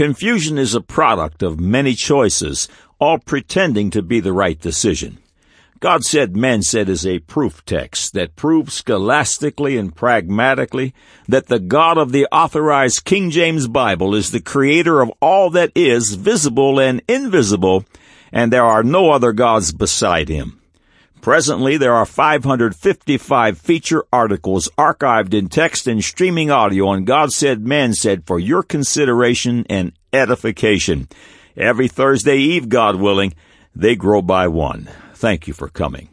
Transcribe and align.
Confusion 0.00 0.56
is 0.56 0.74
a 0.74 0.80
product 0.80 1.42
of 1.42 1.60
many 1.60 1.92
choices, 1.92 2.70
all 2.98 3.18
pretending 3.18 3.90
to 3.90 4.00
be 4.00 4.18
the 4.18 4.32
right 4.32 4.58
decision. 4.58 5.18
God 5.78 6.04
said, 6.04 6.34
man 6.34 6.62
said 6.62 6.88
is 6.88 7.06
a 7.06 7.18
proof 7.18 7.62
text 7.66 8.14
that 8.14 8.34
proves 8.34 8.72
scholastically 8.72 9.76
and 9.76 9.94
pragmatically 9.94 10.94
that 11.28 11.48
the 11.48 11.58
God 11.60 11.98
of 11.98 12.12
the 12.12 12.26
authorized 12.32 13.04
King 13.04 13.28
James 13.28 13.68
Bible 13.68 14.14
is 14.14 14.30
the 14.30 14.40
creator 14.40 15.02
of 15.02 15.12
all 15.20 15.50
that 15.50 15.70
is 15.74 16.14
visible 16.14 16.80
and 16.80 17.02
invisible, 17.06 17.84
and 18.32 18.50
there 18.50 18.64
are 18.64 18.82
no 18.82 19.10
other 19.10 19.32
gods 19.32 19.70
beside 19.70 20.30
him. 20.30 20.59
Presently, 21.20 21.76
there 21.76 21.94
are 21.94 22.06
555 22.06 23.58
feature 23.58 24.04
articles 24.10 24.70
archived 24.78 25.34
in 25.34 25.48
text 25.48 25.86
and 25.86 26.02
streaming 26.02 26.50
audio 26.50 26.88
on 26.88 27.04
God 27.04 27.30
Said, 27.30 27.66
Man 27.66 27.92
Said 27.92 28.26
for 28.26 28.38
your 28.38 28.62
consideration 28.62 29.66
and 29.68 29.92
edification. 30.14 31.08
Every 31.58 31.88
Thursday 31.88 32.38
Eve, 32.38 32.70
God 32.70 32.96
willing, 32.96 33.34
they 33.74 33.96
grow 33.96 34.22
by 34.22 34.48
one. 34.48 34.88
Thank 35.12 35.46
you 35.46 35.52
for 35.52 35.68
coming. 35.68 36.08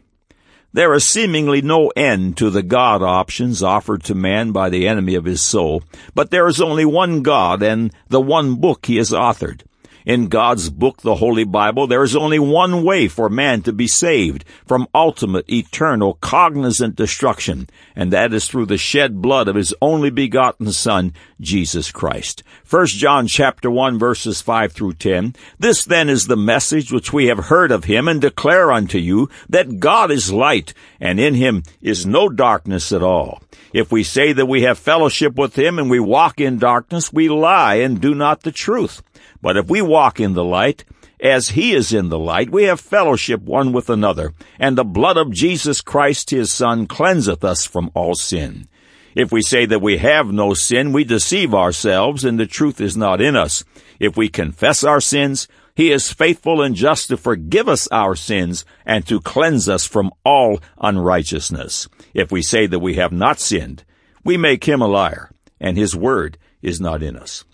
There 0.74 0.94
is 0.94 1.08
seemingly 1.08 1.62
no 1.62 1.88
end 1.96 2.36
to 2.38 2.50
the 2.50 2.62
God 2.62 3.02
options 3.02 3.64
offered 3.64 4.04
to 4.04 4.14
man 4.14 4.52
by 4.52 4.70
the 4.70 4.90
enemy 4.90 5.16
of 5.16 5.24
his 5.24 5.42
soul, 5.42 5.84
but 6.14 6.32
there 6.32 6.48
is 6.48 6.60
only 6.60 6.84
one 6.84 7.22
God 7.22 7.64
and 7.64 7.94
the 8.10 8.20
one 8.20 8.56
book 8.56 8.86
he 8.86 8.98
has 8.98 9.12
authored. 9.12 9.62
In 10.08 10.30
God's 10.30 10.70
book, 10.70 11.02
the 11.02 11.16
Holy 11.16 11.44
Bible, 11.44 11.86
there 11.86 12.02
is 12.02 12.16
only 12.16 12.40
one 12.40 12.86
way 12.86 13.10
for 13.10 13.28
man 13.28 13.62
to 13.64 13.74
be 13.74 13.88
saved 13.88 14.46
from 14.66 14.88
ultimate, 14.96 15.44
eternal, 15.52 16.14
cognizant 16.22 16.96
destruction, 16.96 17.68
and 17.94 18.14
that 18.14 18.34
is 18.34 18.48
through 18.48 18.68
the 18.68 18.78
shed 18.78 19.22
blood 19.22 19.50
of 19.50 19.58
his 19.58 19.74
only 19.82 20.10
begotten 20.10 20.72
Son, 20.72 21.14
Jesus 21.42 21.92
Christ. 21.92 22.42
1 22.70 22.86
John 22.88 23.28
chapter 23.28 23.70
1 23.70 24.00
verses 24.00 24.40
5 24.42 24.72
through 24.72 24.94
10. 24.94 25.36
This 25.60 25.84
then 25.84 26.08
is 26.08 26.28
the 26.28 26.38
message 26.38 26.90
which 26.90 27.12
we 27.12 27.26
have 27.26 27.48
heard 27.48 27.70
of 27.70 27.84
him 27.84 28.08
and 28.08 28.22
declare 28.22 28.72
unto 28.72 29.00
you 29.00 29.28
that 29.50 29.82
God 29.82 30.10
is 30.10 30.32
light, 30.32 30.74
and 31.02 31.20
in 31.20 31.34
him 31.34 31.64
is 31.82 32.06
no 32.06 32.30
darkness 32.30 32.94
at 32.94 33.04
all. 33.04 33.42
If 33.74 33.92
we 33.92 34.04
say 34.04 34.34
that 34.34 34.46
we 34.48 34.62
have 34.64 34.80
fellowship 34.80 35.36
with 35.36 35.58
him 35.58 35.80
and 35.80 35.90
we 35.90 36.00
walk 36.00 36.40
in 36.40 36.58
darkness, 36.58 37.12
we 37.12 37.30
lie 37.30 37.76
and 37.76 38.02
do 38.02 38.16
not 38.16 38.44
the 38.44 38.52
truth. 38.52 39.04
But 39.42 39.58
if 39.58 39.70
we 39.70 39.82
walk 39.82 40.20
in 40.20 40.34
the 40.34 40.44
light, 40.44 40.86
as 41.20 41.50
he 41.50 41.74
is 41.74 41.92
in 41.92 42.10
the 42.10 42.20
light, 42.20 42.52
we 42.52 42.64
have 42.64 42.80
fellowship 42.80 43.42
one 43.42 43.72
with 43.74 43.90
another, 43.90 44.34
and 44.60 44.78
the 44.78 44.84
blood 44.84 45.18
of 45.18 45.32
Jesus 45.32 45.82
Christ 45.82 46.30
his 46.30 46.54
Son 46.54 46.86
cleanseth 46.86 47.44
us 47.44 47.66
from 47.66 47.92
all 47.96 48.16
sin. 48.16 48.68
If 49.16 49.32
we 49.32 49.42
say 49.42 49.66
that 49.66 49.82
we 49.82 49.98
have 49.98 50.32
no 50.32 50.54
sin, 50.54 50.94
we 50.94 51.04
deceive 51.04 51.56
ourselves, 51.56 52.24
and 52.24 52.40
the 52.40 52.46
truth 52.46 52.80
is 52.80 52.96
not 52.96 53.20
in 53.20 53.36
us. 53.36 53.64
If 54.00 54.16
we 54.16 54.30
confess 54.30 54.84
our 54.84 55.02
sins, 55.02 55.48
he 55.78 55.92
is 55.92 56.12
faithful 56.12 56.60
and 56.64 56.74
just 56.74 57.08
to 57.08 57.16
forgive 57.16 57.70
us 57.70 57.88
our 57.92 58.16
sins 58.16 58.66
and 58.84 59.06
to 59.06 59.22
cleanse 59.22 59.70
us 59.70 59.86
from 59.86 60.12
all 60.26 60.60
unrighteousness. 60.80 61.88
If 62.16 62.32
we 62.32 62.42
say 62.42 62.66
that 62.66 62.80
we 62.80 62.96
have 62.96 63.12
not 63.12 63.40
sinned, 63.40 63.84
we 64.24 64.38
make 64.38 64.64
him 64.64 64.82
a 64.82 64.88
liar, 64.88 65.30
and 65.60 65.78
his 65.78 65.96
word 65.96 66.40
is 66.64 66.82
not 66.82 67.04
in 67.04 67.16
us. 67.16 67.46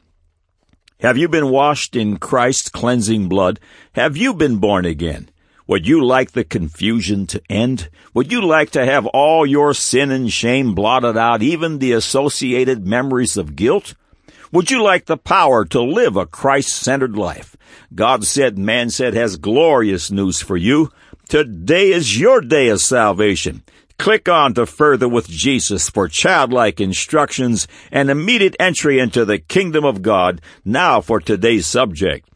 Have 1.01 1.17
you 1.17 1.27
been 1.27 1.49
washed 1.49 1.97
in 1.97 2.15
Christ's 2.15 2.69
cleansing 2.69 3.27
blood? 3.27 3.59
Have 3.91 4.15
you 4.15 4.33
been 4.33 4.55
born 4.55 4.85
again? 4.85 5.29
Would 5.67 5.85
you 5.85 6.05
like 6.05 6.31
the 6.31 6.45
confusion 6.45 7.27
to 7.27 7.41
end? 7.49 7.89
Would 8.13 8.31
you 8.31 8.41
like 8.41 8.69
to 8.71 8.85
have 8.85 9.05
all 9.07 9.45
your 9.45 9.73
sin 9.73 10.11
and 10.11 10.31
shame 10.31 10.75
blotted 10.75 11.17
out, 11.17 11.41
even 11.43 11.79
the 11.79 11.91
associated 11.91 12.87
memories 12.87 13.35
of 13.35 13.57
guilt? 13.57 13.95
Would 14.53 14.69
you 14.69 14.83
like 14.83 15.07
the 15.07 15.17
power 15.17 15.65
to 15.65 15.81
live 15.81 16.15
a 16.15 16.27
Christ-centered 16.27 17.17
life? 17.17 17.57
God 17.95 18.23
said, 18.23 18.55
man 18.55 18.91
said 18.91 19.15
has 19.15 19.35
glorious 19.37 20.11
news 20.11 20.43
for 20.43 20.55
you. 20.55 20.91
Today 21.27 21.91
is 21.91 22.19
your 22.19 22.39
day 22.39 22.67
of 22.67 22.79
salvation. 22.79 23.63
Click 23.97 24.29
on 24.29 24.53
to 24.53 24.67
Further 24.67 25.09
with 25.09 25.27
Jesus 25.27 25.89
for 25.89 26.07
childlike 26.07 26.79
instructions 26.79 27.67
and 27.91 28.11
immediate 28.11 28.55
entry 28.59 28.99
into 28.99 29.25
the 29.25 29.39
kingdom 29.39 29.83
of 29.83 30.03
God. 30.03 30.39
Now 30.63 31.01
for 31.01 31.19
today's 31.19 31.65
subject. 31.65 32.29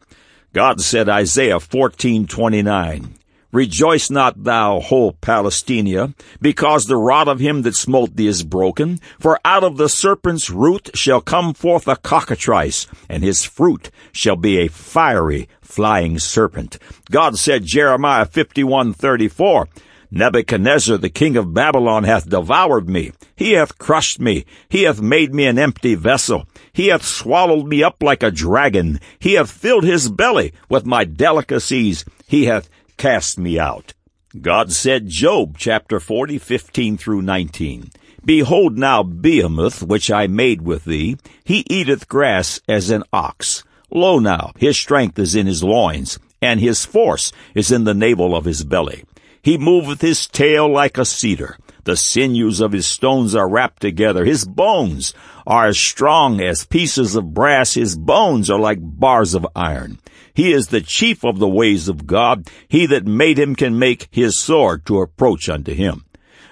God 0.52 0.80
said 0.80 1.08
Isaiah 1.08 1.60
14:29, 1.60 3.12
Rejoice 3.50 4.10
not 4.10 4.44
thou, 4.44 4.78
whole 4.78 5.12
Palestina, 5.12 6.14
because 6.40 6.84
the 6.84 6.98
rod 6.98 7.28
of 7.28 7.40
him 7.40 7.62
that 7.62 7.74
smote 7.74 8.14
thee 8.14 8.26
is 8.26 8.42
broken, 8.42 9.00
for 9.18 9.40
out 9.42 9.64
of 9.64 9.78
the 9.78 9.88
serpent's 9.88 10.50
root 10.50 10.90
shall 10.94 11.22
come 11.22 11.54
forth 11.54 11.88
a 11.88 11.96
cockatrice, 11.96 12.86
and 13.08 13.22
his 13.22 13.44
fruit 13.44 13.90
shall 14.12 14.36
be 14.36 14.58
a 14.58 14.68
fiery 14.68 15.48
flying 15.62 16.18
serpent. 16.18 16.78
God 17.10 17.38
said 17.38 17.64
Jeremiah 17.64 18.26
51:34, 18.26 19.66
Nebuchadnezzar 20.10 20.96
the 20.98 21.10
king 21.10 21.36
of 21.36 21.54
Babylon 21.54 22.04
hath 22.04 22.28
devoured 22.28 22.88
me. 22.88 23.12
He 23.36 23.52
hath 23.52 23.78
crushed 23.78 24.20
me. 24.20 24.44
He 24.68 24.82
hath 24.82 25.00
made 25.00 25.34
me 25.34 25.46
an 25.46 25.58
empty 25.58 25.94
vessel. 25.94 26.46
He 26.72 26.88
hath 26.88 27.04
swallowed 27.04 27.66
me 27.66 27.82
up 27.82 28.02
like 28.02 28.22
a 28.22 28.30
dragon. 28.30 29.00
He 29.18 29.34
hath 29.34 29.50
filled 29.50 29.84
his 29.84 30.10
belly 30.10 30.52
with 30.68 30.86
my 30.86 31.04
delicacies. 31.04 32.06
He 32.26 32.46
hath 32.46 32.70
cast 32.98 33.38
me 33.38 33.58
out. 33.58 33.94
God 34.38 34.72
said, 34.72 35.08
Job 35.08 35.56
chapter 35.56 35.98
40, 35.98 36.38
15 36.38 36.98
through 36.98 37.22
19. 37.22 37.90
Behold 38.24 38.76
now 38.76 39.02
Behemoth, 39.02 39.82
which 39.82 40.10
I 40.10 40.26
made 40.26 40.60
with 40.60 40.84
thee, 40.84 41.16
he 41.44 41.64
eateth 41.70 42.08
grass 42.08 42.60
as 42.68 42.90
an 42.90 43.04
ox. 43.12 43.64
Lo 43.90 44.18
now, 44.18 44.52
his 44.58 44.76
strength 44.76 45.18
is 45.18 45.34
in 45.34 45.46
his 45.46 45.64
loins, 45.64 46.18
and 46.42 46.60
his 46.60 46.84
force 46.84 47.32
is 47.54 47.72
in 47.72 47.84
the 47.84 47.94
navel 47.94 48.36
of 48.36 48.44
his 48.44 48.64
belly. 48.64 49.04
He 49.40 49.56
moveth 49.56 50.02
his 50.02 50.26
tail 50.26 50.70
like 50.70 50.98
a 50.98 51.06
cedar. 51.06 51.56
The 51.88 51.96
sinews 51.96 52.60
of 52.60 52.72
his 52.72 52.86
stones 52.86 53.34
are 53.34 53.48
wrapped 53.48 53.80
together. 53.80 54.26
His 54.26 54.44
bones 54.44 55.14
are 55.46 55.68
as 55.68 55.78
strong 55.78 56.38
as 56.38 56.66
pieces 56.66 57.14
of 57.14 57.32
brass. 57.32 57.72
His 57.72 57.96
bones 57.96 58.50
are 58.50 58.58
like 58.58 58.76
bars 58.82 59.32
of 59.32 59.46
iron. 59.56 59.98
He 60.34 60.52
is 60.52 60.66
the 60.66 60.82
chief 60.82 61.24
of 61.24 61.38
the 61.38 61.48
ways 61.48 61.88
of 61.88 62.06
God. 62.06 62.46
He 62.68 62.84
that 62.84 63.06
made 63.06 63.38
him 63.38 63.56
can 63.56 63.78
make 63.78 64.08
his 64.10 64.38
sword 64.38 64.84
to 64.84 65.00
approach 65.00 65.48
unto 65.48 65.72
him. 65.72 66.04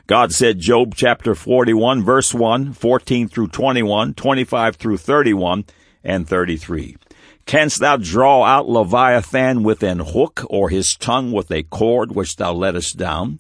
God 0.07 0.33
said, 0.33 0.59
Job 0.59 0.95
chapter 0.95 1.35
41 1.35 2.03
verse 2.03 2.33
1, 2.33 2.73
14 2.73 3.29
through 3.29 3.49
21, 3.49 4.15
25 4.15 4.77
through 4.77 4.97
31, 4.97 5.67
and 6.03 6.27
33. 6.27 6.97
Canst 7.45 7.81
thou 7.81 7.99
draw 7.99 8.43
out 8.43 8.71
Leviathan 8.71 9.65
with 9.65 9.83
an 9.83 9.99
hook, 9.99 10.47
or 10.49 10.71
his 10.71 10.97
tongue 10.99 11.31
with 11.31 11.51
a 11.51 11.63
cord 11.63 12.13
which 12.13 12.37
thou 12.37 12.55
lettest 12.55 12.97
down? 12.97 13.39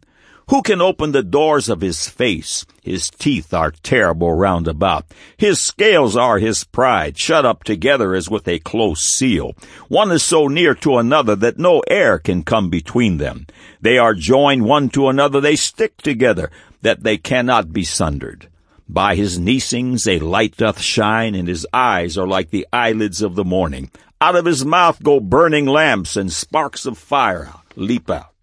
Who 0.49 0.63
can 0.63 0.81
open 0.81 1.11
the 1.11 1.25
doors 1.25 1.69
of 1.69 1.81
his 1.81 2.09
face? 2.09 2.65
His 2.81 3.11
teeth 3.11 3.53
are 3.53 3.73
terrible 3.83 4.33
round 4.33 4.69
about. 4.69 5.07
His 5.37 5.61
scales 5.61 6.17
are 6.17 6.39
his 6.39 6.63
pride, 6.63 7.19
shut 7.19 7.45
up 7.45 7.65
together 7.65 8.15
as 8.15 8.31
with 8.31 8.47
a 8.47 8.61
close 8.61 9.01
seal. 9.01 9.57
One 9.89 10.13
is 10.13 10.23
so 10.23 10.47
near 10.47 10.77
to 10.77 10.99
another 10.99 11.35
that 11.35 11.59
no 11.59 11.81
air 11.89 12.21
can 12.21 12.45
come 12.45 12.71
between 12.71 13.17
them. 13.17 13.49
They 13.81 13.99
are 13.99 14.15
joined 14.15 14.65
one 14.65 14.89
to 14.91 15.09
another, 15.09 15.41
they 15.41 15.57
stick 15.57 16.01
together, 16.01 16.53
that 16.81 17.03
they 17.03 17.17
cannot 17.17 17.73
be 17.73 17.83
sundered. 17.83 18.49
By 18.89 19.17
his 19.17 19.41
neesings 19.41 20.07
a 20.07 20.25
light 20.25 20.57
doth 20.57 20.81
shine, 20.81 21.35
and 21.35 21.49
his 21.49 21.67
eyes 21.73 22.17
are 22.17 22.29
like 22.29 22.51
the 22.51 22.69
eyelids 22.73 23.21
of 23.21 23.35
the 23.35 23.45
morning. 23.45 23.91
Out 24.21 24.37
of 24.37 24.45
his 24.45 24.65
mouth 24.65 25.03
go 25.03 25.19
burning 25.19 25.67
lamps, 25.67 26.17
and 26.17 26.33
sparks 26.33 26.87
of 26.87 26.97
fire 26.97 27.53
leap 27.75 28.09
out. 28.09 28.36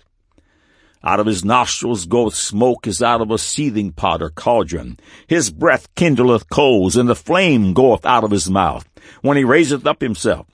Out 1.06 1.20
of 1.20 1.26
his 1.26 1.44
nostrils 1.44 2.06
goeth 2.06 2.34
smoke 2.34 2.88
as 2.88 3.02
out 3.02 3.20
of 3.20 3.30
a 3.30 3.38
seething 3.38 3.92
pot 3.92 4.22
or 4.22 4.30
cauldron. 4.30 4.98
His 5.28 5.52
breath 5.52 5.94
kindleth 5.96 6.50
coals, 6.50 6.96
and 6.96 7.10
the 7.10 7.16
flame 7.16 7.74
goeth 7.74 8.06
out 8.06 8.24
of 8.24 8.32
his 8.32 8.50
mouth. 8.50 8.88
When 9.22 9.36
he 9.36 9.44
raiseth 9.44 9.86
up 9.86 10.02
himself, 10.02 10.48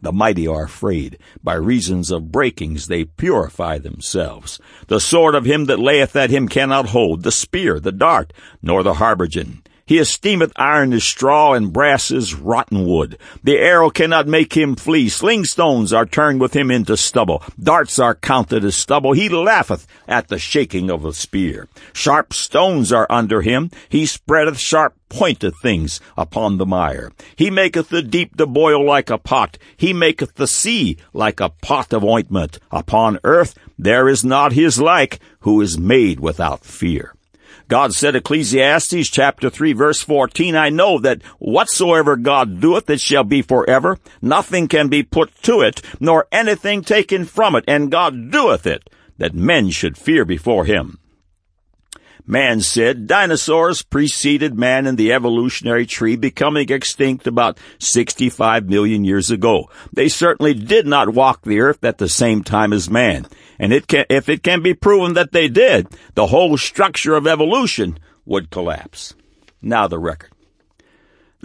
the 0.00 0.12
mighty 0.12 0.46
are 0.46 0.64
afraid. 0.64 1.18
By 1.42 1.54
reasons 1.54 2.12
of 2.12 2.30
breakings 2.30 2.86
they 2.86 3.06
purify 3.06 3.78
themselves. 3.78 4.60
The 4.86 5.00
sword 5.00 5.34
of 5.34 5.46
him 5.46 5.64
that 5.64 5.80
layeth 5.80 6.14
at 6.14 6.30
him 6.30 6.46
cannot 6.46 6.90
hold, 6.90 7.24
the 7.24 7.32
spear, 7.32 7.80
the 7.80 7.90
dart, 7.90 8.32
nor 8.62 8.84
the 8.84 8.94
habergeon. 8.94 9.65
He 9.86 9.98
esteemeth 9.98 10.52
iron 10.56 10.92
as 10.92 11.04
straw 11.04 11.52
and 11.52 11.72
brass 11.72 12.10
as 12.10 12.34
rotten 12.34 12.86
wood. 12.86 13.16
The 13.44 13.58
arrow 13.58 13.88
cannot 13.88 14.26
make 14.26 14.54
him 14.54 14.74
flee. 14.74 15.08
Sling 15.08 15.44
stones 15.44 15.92
are 15.92 16.04
turned 16.04 16.40
with 16.40 16.56
him 16.56 16.72
into 16.72 16.96
stubble. 16.96 17.40
Darts 17.62 18.00
are 18.00 18.16
counted 18.16 18.64
as 18.64 18.74
stubble. 18.74 19.12
He 19.12 19.28
laugheth 19.28 19.86
at 20.08 20.26
the 20.26 20.40
shaking 20.40 20.90
of 20.90 21.04
a 21.04 21.12
spear. 21.12 21.68
Sharp 21.92 22.34
stones 22.34 22.92
are 22.92 23.06
under 23.08 23.42
him. 23.42 23.70
He 23.88 24.06
spreadeth 24.06 24.58
sharp 24.58 24.96
pointed 25.08 25.54
things 25.62 26.00
upon 26.16 26.58
the 26.58 26.66
mire. 26.66 27.12
He 27.36 27.48
maketh 27.48 27.88
the 27.88 28.02
deep 28.02 28.36
to 28.38 28.46
boil 28.46 28.84
like 28.84 29.08
a 29.08 29.18
pot. 29.18 29.56
He 29.76 29.92
maketh 29.92 30.34
the 30.34 30.48
sea 30.48 30.96
like 31.12 31.38
a 31.38 31.50
pot 31.50 31.92
of 31.92 32.02
ointment. 32.02 32.58
Upon 32.72 33.20
earth 33.22 33.54
there 33.78 34.08
is 34.08 34.24
not 34.24 34.52
his 34.52 34.80
like, 34.80 35.20
who 35.40 35.60
is 35.60 35.78
made 35.78 36.18
without 36.18 36.64
fear. 36.64 37.15
God 37.68 37.94
said, 37.94 38.14
Ecclesiastes 38.14 39.08
chapter 39.08 39.50
3 39.50 39.72
verse 39.72 40.00
14, 40.02 40.54
I 40.54 40.68
know 40.68 40.98
that 41.00 41.22
whatsoever 41.38 42.16
God 42.16 42.60
doeth, 42.60 42.88
it 42.88 43.00
shall 43.00 43.24
be 43.24 43.42
forever. 43.42 43.98
Nothing 44.22 44.68
can 44.68 44.88
be 44.88 45.02
put 45.02 45.34
to 45.42 45.62
it, 45.62 45.82
nor 45.98 46.28
anything 46.30 46.82
taken 46.82 47.24
from 47.24 47.56
it, 47.56 47.64
and 47.66 47.90
God 47.90 48.30
doeth 48.30 48.66
it, 48.66 48.88
that 49.18 49.34
men 49.34 49.70
should 49.70 49.98
fear 49.98 50.24
before 50.24 50.64
him. 50.64 50.98
Man 52.28 52.60
said 52.60 53.06
dinosaurs 53.06 53.82
preceded 53.82 54.58
man 54.58 54.86
in 54.86 54.96
the 54.96 55.12
evolutionary 55.12 55.86
tree, 55.86 56.16
becoming 56.16 56.68
extinct 56.70 57.28
about 57.28 57.58
65 57.78 58.68
million 58.68 59.04
years 59.04 59.30
ago. 59.30 59.70
They 59.92 60.08
certainly 60.08 60.52
did 60.52 60.88
not 60.88 61.14
walk 61.14 61.42
the 61.42 61.60
earth 61.60 61.84
at 61.84 61.98
the 61.98 62.08
same 62.08 62.42
time 62.42 62.72
as 62.72 62.90
man. 62.90 63.26
And 63.60 63.72
it 63.72 63.86
can, 63.86 64.06
if 64.10 64.28
it 64.28 64.42
can 64.42 64.60
be 64.60 64.74
proven 64.74 65.14
that 65.14 65.30
they 65.30 65.46
did, 65.46 65.86
the 66.14 66.26
whole 66.26 66.58
structure 66.58 67.14
of 67.14 67.28
evolution 67.28 67.98
would 68.24 68.50
collapse. 68.50 69.14
Now 69.62 69.86
the 69.86 70.00
record. 70.00 70.30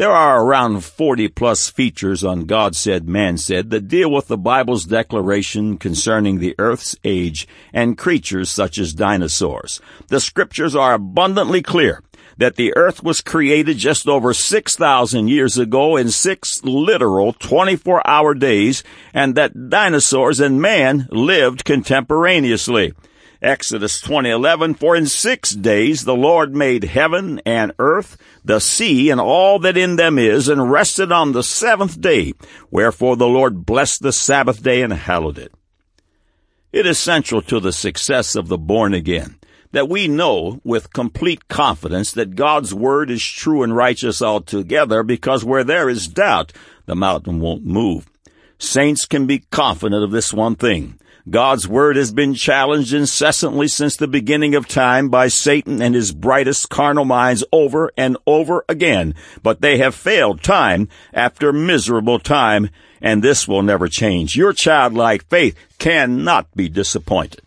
There 0.02 0.12
are 0.12 0.44
around 0.44 0.84
40 0.84 1.28
plus 1.28 1.70
features 1.70 2.24
on 2.24 2.46
God 2.46 2.76
Said, 2.76 3.08
Man 3.08 3.38
Said 3.38 3.70
that 3.70 3.88
deal 3.88 4.10
with 4.10 4.30
the 4.30 4.36
Bible's 4.36 4.86
declaration 4.86 5.78
concerning 5.78 6.40
the 6.40 6.56
earth's 6.58 6.96
age 7.04 7.48
and 7.72 7.96
creatures 7.96 8.50
such 8.50 8.80
as 8.80 8.96
dinosaurs. 8.96 9.80
The 10.08 10.20
scriptures 10.20 10.76
are 10.76 10.96
abundantly 10.96 11.62
clear 11.62 12.02
that 12.40 12.56
the 12.56 12.76
earth 12.76 13.04
was 13.04 13.22
created 13.22 13.78
just 13.78 14.08
over 14.08 14.34
6,000 14.34 15.28
years 15.28 15.60
ago 15.60 15.98
in 15.98 16.10
six 16.10 16.64
literal 16.64 17.34
24 17.34 18.02
hour 18.10 18.34
days 18.34 18.84
and 19.14 19.36
that 19.36 19.70
dinosaurs 19.70 20.40
and 20.40 20.60
man 20.60 21.10
lived 21.12 21.64
contemporaneously. 21.64 22.94
Exodus 23.42 24.00
20:11 24.02 24.78
For 24.78 24.96
in 24.96 25.08
6 25.08 25.52
days 25.56 26.04
the 26.04 26.16
Lord 26.16 26.56
made 26.56 26.84
heaven 26.84 27.42
and 27.44 27.72
earth 27.80 28.16
the 28.46 28.60
sea 28.60 29.10
and 29.10 29.20
all 29.20 29.58
that 29.60 29.76
in 29.76 29.96
them 29.96 30.20
is 30.20 30.48
and 30.48 30.72
rested 30.72 31.12
on 31.12 31.32
the 31.32 31.42
seventh 31.42 32.00
day. 32.00 32.34
Wherefore 32.70 33.16
the 33.16 33.28
Lord 33.28 33.66
blessed 33.66 34.04
the 34.04 34.14
sabbath 34.14 34.62
day 34.62 34.84
and 34.84 34.94
hallowed 34.94 35.40
it. 35.40 35.52
It 36.72 36.86
is 36.86 37.00
central 37.00 37.42
to 37.44 37.60
the 37.60 37.74
success 37.74 38.36
of 38.36 38.48
the 38.48 38.60
born 38.60 38.94
again 38.94 39.38
that 39.72 39.90
we 39.90 40.08
know 40.08 40.60
with 40.64 40.94
complete 40.94 41.48
confidence 41.48 42.12
that 42.12 42.36
God's 42.36 42.76
word 42.76 43.10
is 43.10 43.24
true 43.24 43.64
and 43.64 43.76
righteous 43.76 44.22
altogether 44.22 45.02
because 45.02 45.44
where 45.44 45.64
there 45.64 45.90
is 45.90 46.08
doubt 46.08 46.54
the 46.86 46.96
mountain 46.96 47.40
won't 47.40 47.66
move. 47.66 48.08
Saints 48.60 49.06
can 49.06 49.26
be 49.26 49.40
confident 49.50 50.04
of 50.04 50.12
this 50.12 50.32
one 50.32 50.56
thing 50.56 51.00
God's 51.30 51.68
word 51.68 51.98
has 51.98 52.12
been 52.12 52.34
challenged 52.34 52.94
incessantly 52.94 53.68
since 53.68 53.96
the 53.96 54.08
beginning 54.08 54.56
of 54.56 54.68
time 54.68 55.10
by 55.10 55.28
Satan 55.28 55.82
and 55.82 55.94
his 55.94 56.12
brightest 56.12 56.70
carnal 56.70 57.06
minds 57.06 57.44
over 57.52 57.92
and 57.96 58.18
over 58.26 58.66
again, 58.68 59.14
but 59.44 59.62
they 59.62 59.78
have 59.78 59.94
failed 59.94 60.42
time 60.42 60.90
after 61.14 61.54
miserable 61.54 62.18
time, 62.18 62.70
and 63.02 63.22
this 63.22 63.48
will 63.48 63.62
never 63.62 63.88
change. 63.88 64.36
Your 64.36 64.52
childlike 64.52 65.28
faith 65.30 65.56
cannot 65.78 66.52
be 66.56 66.68
disappointed. 66.68 67.42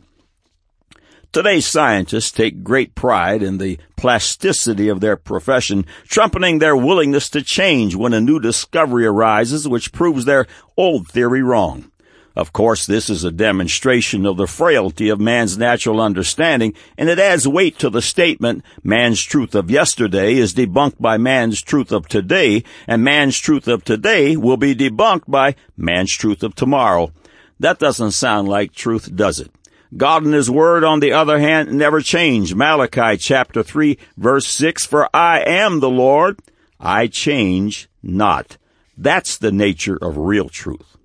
Today's 1.33 1.67
scientists 1.67 2.31
take 2.31 2.63
great 2.63 2.95
pride 2.95 3.43
in 3.43 3.59
the 3.59 3.81
plasticity 3.97 4.89
of 4.89 5.01
their 5.01 5.17
profession, 5.17 5.85
trumpeting 6.05 6.61
their 6.61 6.77
willingness 6.77 7.29
to 7.31 7.43
change 7.43 7.97
when 7.97 8.13
a 8.13 8.21
new 8.21 8.39
discovery 8.39 9.05
arises 9.05 9.67
which 9.67 9.91
proves 9.91 10.27
their 10.27 10.47
old 10.77 11.09
theory 11.09 11.43
wrong. 11.43 11.91
Of 12.37 12.53
course, 12.53 12.85
this 12.85 13.09
is 13.09 13.23
a 13.23 13.31
demonstration 13.31 14.27
of 14.27 14.37
the 14.37 14.49
frailty 14.49 15.09
of 15.09 15.21
man's 15.21 15.57
natural 15.57 16.01
understanding, 16.01 16.75
and 16.99 17.09
it 17.09 17.21
adds 17.21 17.47
weight 17.47 17.79
to 17.79 17.91
the 17.91 18.03
statement, 18.03 18.65
man's 18.83 19.23
truth 19.23 19.55
of 19.55 19.71
yesterday 19.71 20.35
is 20.35 20.53
debunked 20.53 21.01
by 21.01 21.17
man's 21.17 21.63
truth 21.63 21.93
of 21.93 22.09
today, 22.09 22.65
and 22.89 23.05
man's 23.05 23.39
truth 23.39 23.69
of 23.69 23.85
today 23.85 24.37
will 24.37 24.57
be 24.57 24.75
debunked 24.75 25.25
by 25.29 25.55
man's 25.77 26.13
truth 26.13 26.43
of 26.43 26.57
tomorrow. 26.57 27.13
That 27.61 27.79
doesn't 27.79 28.13
sound 28.13 28.49
like 28.49 28.73
truth, 28.73 29.15
does 29.15 29.39
it? 29.39 29.53
God 29.97 30.25
and 30.25 30.35
His 30.35 30.51
Word, 30.51 30.83
on 30.83 30.99
the 30.99 31.13
other 31.13 31.39
hand, 31.39 31.73
never 31.73 32.01
change. 32.01 32.53
Malachi 32.53 33.17
chapter 33.17 33.63
3 33.63 33.97
verse 34.17 34.49
6, 34.49 34.87
For 34.87 35.09
I 35.15 35.39
am 35.41 35.79
the 35.79 35.91
Lord, 35.91 36.41
I 36.81 37.07
change 37.07 37.89
not. 38.03 38.57
That's 38.99 39.39
the 39.39 39.53
nature 39.53 39.97
of 40.03 40.17
real 40.17 40.49
truth. 40.49 40.97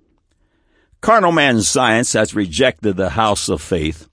Carnal 1.00 1.32
man's 1.32 1.66
science 1.66 2.12
has 2.12 2.34
rejected 2.34 2.98
the 2.98 3.10
house 3.10 3.48
of 3.48 3.62
faith, 3.62 4.06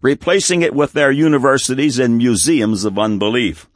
replacing 0.00 0.62
it 0.62 0.74
with 0.74 0.94
their 0.94 1.12
universities 1.12 1.98
and 1.98 2.16
museums 2.16 2.86
of 2.86 2.98
unbelief. 2.98 3.68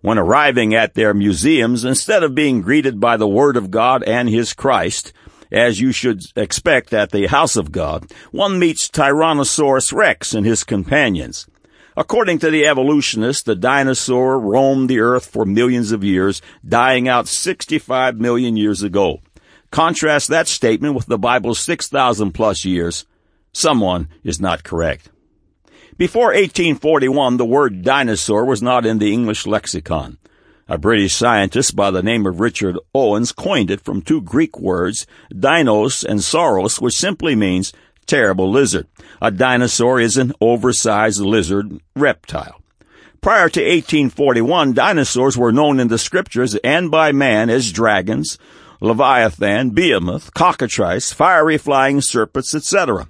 When 0.00 0.16
arriving 0.16 0.76
at 0.76 0.94
their 0.94 1.12
museums, 1.12 1.84
instead 1.84 2.22
of 2.22 2.32
being 2.32 2.60
greeted 2.60 3.00
by 3.00 3.16
the 3.16 3.26
Word 3.26 3.56
of 3.56 3.72
God 3.72 4.04
and 4.04 4.28
His 4.28 4.52
Christ, 4.52 5.12
as 5.50 5.80
you 5.80 5.90
should 5.90 6.22
expect 6.36 6.94
at 6.94 7.10
the 7.10 7.26
house 7.26 7.56
of 7.56 7.72
God, 7.72 8.12
one 8.30 8.60
meets 8.60 8.88
Tyrannosaurus 8.88 9.92
rex 9.92 10.34
and 10.34 10.46
his 10.46 10.62
companions. 10.62 11.48
According 11.96 12.38
to 12.40 12.50
the 12.50 12.64
evolutionists, 12.64 13.42
the 13.42 13.56
dinosaur 13.56 14.38
roamed 14.38 14.88
the 14.88 15.00
earth 15.00 15.26
for 15.26 15.44
millions 15.44 15.90
of 15.90 16.04
years, 16.04 16.42
dying 16.66 17.08
out 17.08 17.26
65 17.26 18.20
million 18.20 18.56
years 18.56 18.82
ago. 18.84 19.20
Contrast 19.74 20.28
that 20.28 20.46
statement 20.46 20.94
with 20.94 21.06
the 21.06 21.18
Bible's 21.18 21.58
6,000 21.58 22.30
plus 22.30 22.64
years. 22.64 23.06
Someone 23.52 24.08
is 24.22 24.38
not 24.38 24.62
correct. 24.62 25.10
Before 25.96 26.26
1841, 26.26 27.38
the 27.38 27.44
word 27.44 27.82
dinosaur 27.82 28.44
was 28.44 28.62
not 28.62 28.86
in 28.86 29.00
the 29.00 29.12
English 29.12 29.48
lexicon. 29.48 30.18
A 30.68 30.78
British 30.78 31.16
scientist 31.16 31.74
by 31.74 31.90
the 31.90 32.04
name 32.04 32.24
of 32.24 32.38
Richard 32.38 32.78
Owens 32.94 33.32
coined 33.32 33.68
it 33.68 33.80
from 33.80 34.00
two 34.00 34.22
Greek 34.22 34.60
words, 34.60 35.08
dinos 35.32 36.04
and 36.04 36.20
sauros, 36.20 36.80
which 36.80 36.94
simply 36.94 37.34
means 37.34 37.72
terrible 38.06 38.48
lizard. 38.48 38.86
A 39.20 39.32
dinosaur 39.32 39.98
is 39.98 40.16
an 40.16 40.34
oversized 40.40 41.20
lizard 41.20 41.80
reptile. 41.96 42.60
Prior 43.20 43.48
to 43.48 43.60
1841, 43.60 44.72
dinosaurs 44.72 45.36
were 45.36 45.50
known 45.50 45.80
in 45.80 45.88
the 45.88 45.98
scriptures 45.98 46.54
and 46.62 46.92
by 46.92 47.10
man 47.10 47.50
as 47.50 47.72
dragons, 47.72 48.38
Leviathan, 48.80 49.70
Behemoth, 49.70 50.34
cockatrice, 50.34 51.12
fiery 51.12 51.58
flying 51.58 52.00
serpents, 52.00 52.54
etc. 52.54 53.06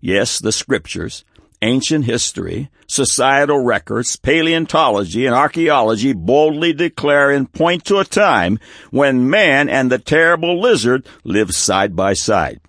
Yes, 0.00 0.38
the 0.38 0.52
scriptures, 0.52 1.24
ancient 1.62 2.04
history, 2.04 2.70
societal 2.86 3.64
records, 3.64 4.16
paleontology, 4.16 5.26
and 5.26 5.34
archaeology 5.34 6.12
boldly 6.12 6.72
declare 6.72 7.30
and 7.30 7.52
point 7.52 7.84
to 7.86 7.98
a 7.98 8.04
time 8.04 8.58
when 8.90 9.30
man 9.30 9.68
and 9.68 9.90
the 9.90 9.98
terrible 9.98 10.60
lizard 10.60 11.06
lived 11.24 11.54
side 11.54 11.96
by 11.96 12.12
side. 12.12 12.60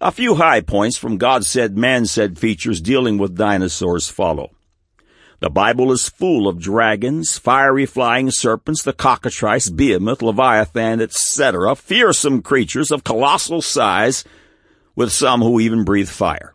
A 0.00 0.12
few 0.12 0.36
high 0.36 0.60
points 0.60 0.96
from 0.96 1.18
God 1.18 1.44
said, 1.44 1.76
man 1.76 2.06
said 2.06 2.38
features 2.38 2.80
dealing 2.80 3.18
with 3.18 3.36
dinosaurs 3.36 4.08
follow. 4.08 4.50
The 5.40 5.50
Bible 5.50 5.92
is 5.92 6.08
full 6.08 6.48
of 6.48 6.58
dragons, 6.58 7.38
fiery 7.38 7.86
flying 7.86 8.32
serpents, 8.32 8.82
the 8.82 8.92
cockatrice, 8.92 9.70
behemoth, 9.70 10.20
leviathan, 10.20 11.00
etc., 11.00 11.76
fearsome 11.76 12.42
creatures 12.42 12.90
of 12.90 13.04
colossal 13.04 13.62
size, 13.62 14.24
with 14.96 15.12
some 15.12 15.40
who 15.40 15.60
even 15.60 15.84
breathe 15.84 16.08
fire. 16.08 16.54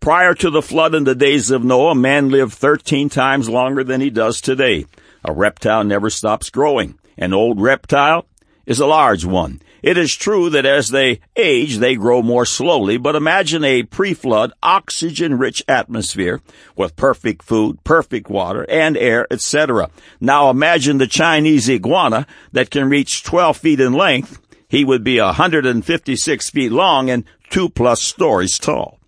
Prior 0.00 0.34
to 0.34 0.48
the 0.48 0.62
flood 0.62 0.94
in 0.94 1.04
the 1.04 1.14
days 1.14 1.50
of 1.50 1.62
Noah, 1.62 1.94
man 1.94 2.30
lived 2.30 2.54
13 2.54 3.10
times 3.10 3.50
longer 3.50 3.84
than 3.84 4.00
he 4.00 4.08
does 4.08 4.40
today. 4.40 4.86
A 5.22 5.32
reptile 5.34 5.84
never 5.84 6.08
stops 6.08 6.48
growing. 6.48 6.98
An 7.18 7.34
old 7.34 7.60
reptile 7.60 8.26
is 8.66 8.80
a 8.80 8.86
large 8.86 9.24
one. 9.24 9.60
It 9.82 9.98
is 9.98 10.14
true 10.14 10.48
that 10.50 10.64
as 10.64 10.88
they 10.88 11.20
age, 11.36 11.76
they 11.76 11.94
grow 11.94 12.22
more 12.22 12.46
slowly, 12.46 12.96
but 12.96 13.16
imagine 13.16 13.64
a 13.64 13.82
pre-flood, 13.82 14.52
oxygen-rich 14.62 15.62
atmosphere 15.68 16.40
with 16.74 16.96
perfect 16.96 17.42
food, 17.42 17.84
perfect 17.84 18.30
water, 18.30 18.64
and 18.70 18.96
air, 18.96 19.26
etc. 19.30 19.90
Now 20.20 20.48
imagine 20.48 20.98
the 20.98 21.06
Chinese 21.06 21.68
iguana 21.68 22.26
that 22.52 22.70
can 22.70 22.88
reach 22.88 23.22
12 23.24 23.56
feet 23.58 23.80
in 23.80 23.92
length. 23.92 24.40
He 24.68 24.84
would 24.84 25.04
be 25.04 25.20
156 25.20 26.50
feet 26.50 26.72
long 26.72 27.10
and 27.10 27.24
two 27.50 27.68
plus 27.68 28.02
stories 28.02 28.58
tall. 28.58 28.98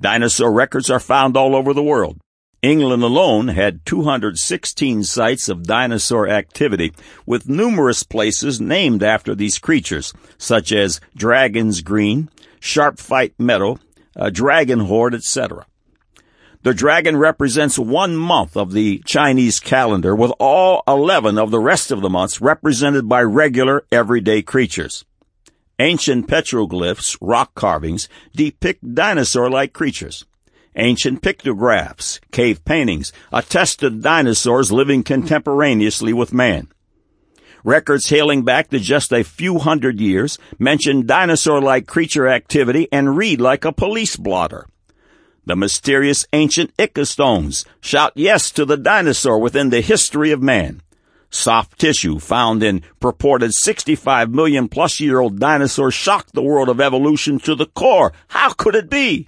Dinosaur 0.00 0.52
records 0.52 0.90
are 0.90 1.00
found 1.00 1.36
all 1.36 1.56
over 1.56 1.72
the 1.72 1.82
world. 1.82 2.18
England 2.62 3.04
alone 3.04 3.48
had 3.48 3.86
216 3.86 5.04
sites 5.04 5.48
of 5.48 5.62
dinosaur 5.62 6.28
activity, 6.28 6.92
with 7.24 7.48
numerous 7.48 8.02
places 8.02 8.60
named 8.60 9.00
after 9.00 9.32
these 9.34 9.58
creatures, 9.58 10.12
such 10.38 10.72
as 10.72 11.00
Dragon's 11.14 11.82
Green, 11.82 12.28
Sharp 12.58 12.98
Fight 12.98 13.32
Meadow, 13.38 13.78
uh, 14.16 14.30
Dragon 14.30 14.80
Horde, 14.80 15.14
etc. 15.14 15.66
The 16.62 16.74
dragon 16.74 17.16
represents 17.16 17.78
one 17.78 18.16
month 18.16 18.56
of 18.56 18.72
the 18.72 19.02
Chinese 19.06 19.60
calendar, 19.60 20.16
with 20.16 20.32
all 20.40 20.82
11 20.88 21.38
of 21.38 21.52
the 21.52 21.60
rest 21.60 21.92
of 21.92 22.00
the 22.00 22.10
months 22.10 22.40
represented 22.40 23.08
by 23.08 23.22
regular, 23.22 23.84
everyday 23.92 24.42
creatures. 24.42 25.04
Ancient 25.78 26.26
petroglyphs, 26.26 27.16
rock 27.20 27.54
carvings, 27.54 28.08
depict 28.34 28.94
dinosaur-like 28.94 29.72
creatures 29.72 30.24
Ancient 30.80 31.22
pictographs, 31.22 32.20
cave 32.30 32.64
paintings, 32.64 33.12
attested 33.32 34.00
dinosaurs 34.00 34.70
living 34.70 35.02
contemporaneously 35.02 36.12
with 36.12 36.32
man. 36.32 36.68
Records 37.64 38.10
hailing 38.10 38.44
back 38.44 38.70
to 38.70 38.78
just 38.78 39.12
a 39.12 39.24
few 39.24 39.58
hundred 39.58 40.00
years 40.00 40.38
mention 40.56 41.04
dinosaur-like 41.04 41.88
creature 41.88 42.28
activity 42.28 42.86
and 42.92 43.16
read 43.16 43.40
like 43.40 43.64
a 43.64 43.72
police 43.72 44.14
blotter. 44.14 44.68
The 45.44 45.56
mysterious 45.56 46.24
ancient 46.32 46.76
Ica 46.76 47.08
stones 47.08 47.64
shout 47.80 48.12
yes 48.14 48.52
to 48.52 48.64
the 48.64 48.76
dinosaur 48.76 49.40
within 49.40 49.70
the 49.70 49.80
history 49.80 50.30
of 50.30 50.40
man. 50.40 50.80
Soft 51.28 51.76
tissue 51.80 52.20
found 52.20 52.62
in 52.62 52.82
purported 53.00 53.52
65 53.52 54.30
million 54.30 54.68
plus 54.68 55.00
year 55.00 55.18
old 55.18 55.40
dinosaurs 55.40 55.94
shocked 55.94 56.34
the 56.34 56.42
world 56.42 56.68
of 56.68 56.80
evolution 56.80 57.40
to 57.40 57.56
the 57.56 57.66
core. 57.66 58.12
How 58.28 58.52
could 58.52 58.76
it 58.76 58.88
be? 58.88 59.26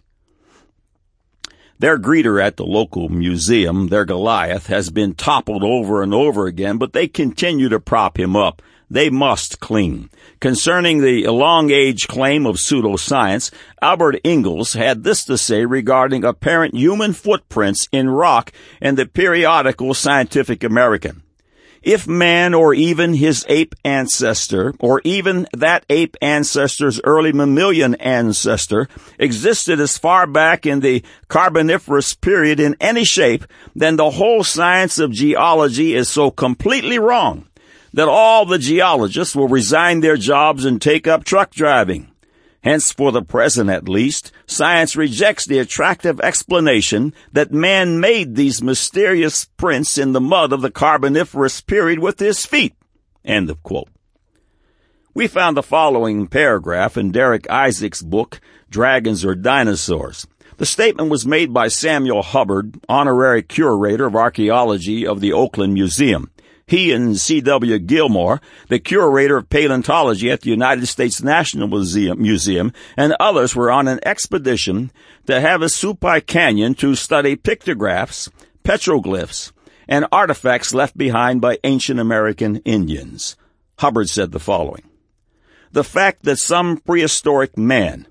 Their 1.80 1.98
greeter 1.98 2.44
at 2.44 2.58
the 2.58 2.66
local 2.66 3.08
museum, 3.08 3.88
their 3.88 4.04
Goliath, 4.04 4.66
has 4.66 4.90
been 4.90 5.14
toppled 5.14 5.64
over 5.64 6.02
and 6.02 6.12
over 6.12 6.46
again, 6.46 6.76
but 6.76 6.92
they 6.92 7.08
continue 7.08 7.70
to 7.70 7.80
prop 7.80 8.20
him 8.20 8.36
up. 8.36 8.60
They 8.90 9.08
must 9.08 9.60
cling. 9.60 10.10
Concerning 10.40 11.00
the 11.00 11.26
long 11.28 11.70
age 11.70 12.06
claim 12.06 12.44
of 12.44 12.56
pseudoscience, 12.56 13.50
Albert 13.80 14.20
Ingalls 14.26 14.74
had 14.74 15.04
this 15.04 15.24
to 15.24 15.38
say 15.38 15.64
regarding 15.64 16.22
apparent 16.22 16.74
human 16.74 17.14
footprints 17.14 17.88
in 17.90 18.10
rock 18.10 18.52
in 18.82 18.96
the 18.96 19.06
periodical 19.06 19.94
Scientific 19.94 20.62
American. 20.62 21.22
If 21.82 22.06
man 22.06 22.52
or 22.52 22.74
even 22.74 23.14
his 23.14 23.46
ape 23.48 23.74
ancestor, 23.84 24.74
or 24.78 25.00
even 25.02 25.46
that 25.54 25.86
ape 25.88 26.16
ancestor's 26.20 27.00
early 27.04 27.32
mammalian 27.32 27.94
ancestor, 27.94 28.86
existed 29.18 29.80
as 29.80 29.96
far 29.96 30.26
back 30.26 30.66
in 30.66 30.80
the 30.80 31.02
Carboniferous 31.28 32.14
period 32.14 32.60
in 32.60 32.76
any 32.80 33.04
shape, 33.04 33.46
then 33.74 33.96
the 33.96 34.10
whole 34.10 34.44
science 34.44 34.98
of 34.98 35.12
geology 35.12 35.94
is 35.94 36.08
so 36.08 36.30
completely 36.30 36.98
wrong 36.98 37.46
that 37.94 38.08
all 38.08 38.44
the 38.44 38.58
geologists 38.58 39.34
will 39.34 39.48
resign 39.48 40.00
their 40.00 40.16
jobs 40.16 40.64
and 40.64 40.82
take 40.82 41.08
up 41.08 41.24
truck 41.24 41.50
driving. 41.50 42.09
Hence, 42.62 42.92
for 42.92 43.10
the 43.10 43.22
present 43.22 43.70
at 43.70 43.88
least, 43.88 44.32
science 44.46 44.94
rejects 44.94 45.46
the 45.46 45.58
attractive 45.58 46.20
explanation 46.20 47.14
that 47.32 47.52
man 47.52 48.00
made 48.00 48.34
these 48.34 48.62
mysterious 48.62 49.46
prints 49.56 49.96
in 49.96 50.12
the 50.12 50.20
mud 50.20 50.52
of 50.52 50.60
the 50.60 50.70
Carboniferous 50.70 51.62
period 51.62 52.00
with 52.00 52.18
his 52.18 52.44
feet. 52.44 52.74
End 53.24 53.48
of 53.48 53.62
quote. 53.62 53.88
We 55.14 55.26
found 55.26 55.56
the 55.56 55.62
following 55.62 56.28
paragraph 56.28 56.96
in 56.96 57.12
Darek 57.12 57.48
Isaacs' 57.50 58.02
book, 58.02 58.40
Dragons 58.68 59.24
or 59.24 59.34
Dinosaurs. 59.34 60.26
The 60.58 60.66
statement 60.66 61.08
was 61.08 61.26
made 61.26 61.54
by 61.54 61.68
Samuel 61.68 62.22
Hubbard, 62.22 62.78
honorary 62.88 63.42
curator 63.42 64.06
of 64.06 64.14
archaeology 64.14 65.06
of 65.06 65.20
the 65.20 65.32
Oakland 65.32 65.72
Museum. 65.72 66.30
He 66.70 66.92
and 66.92 67.18
C.W. 67.18 67.80
Gilmore, 67.80 68.40
the 68.68 68.78
curator 68.78 69.38
of 69.38 69.50
paleontology 69.50 70.30
at 70.30 70.42
the 70.42 70.50
United 70.50 70.86
States 70.86 71.20
National 71.20 71.66
Museum, 71.66 72.22
Museum, 72.22 72.72
and 72.96 73.12
others 73.18 73.56
were 73.56 73.72
on 73.72 73.88
an 73.88 73.98
expedition 74.06 74.92
to 75.26 75.32
Havasupai 75.32 76.24
Canyon 76.28 76.74
to 76.74 76.94
study 76.94 77.34
pictographs, 77.34 78.30
petroglyphs, 78.62 79.50
and 79.88 80.06
artifacts 80.12 80.72
left 80.72 80.96
behind 80.96 81.40
by 81.40 81.58
ancient 81.64 81.98
American 81.98 82.58
Indians. 82.58 83.36
Hubbard 83.80 84.08
said 84.08 84.30
the 84.30 84.38
following. 84.38 84.84
The 85.72 85.82
fact 85.82 86.22
that 86.22 86.38
some 86.38 86.76
prehistoric 86.76 87.58
man 87.58 88.06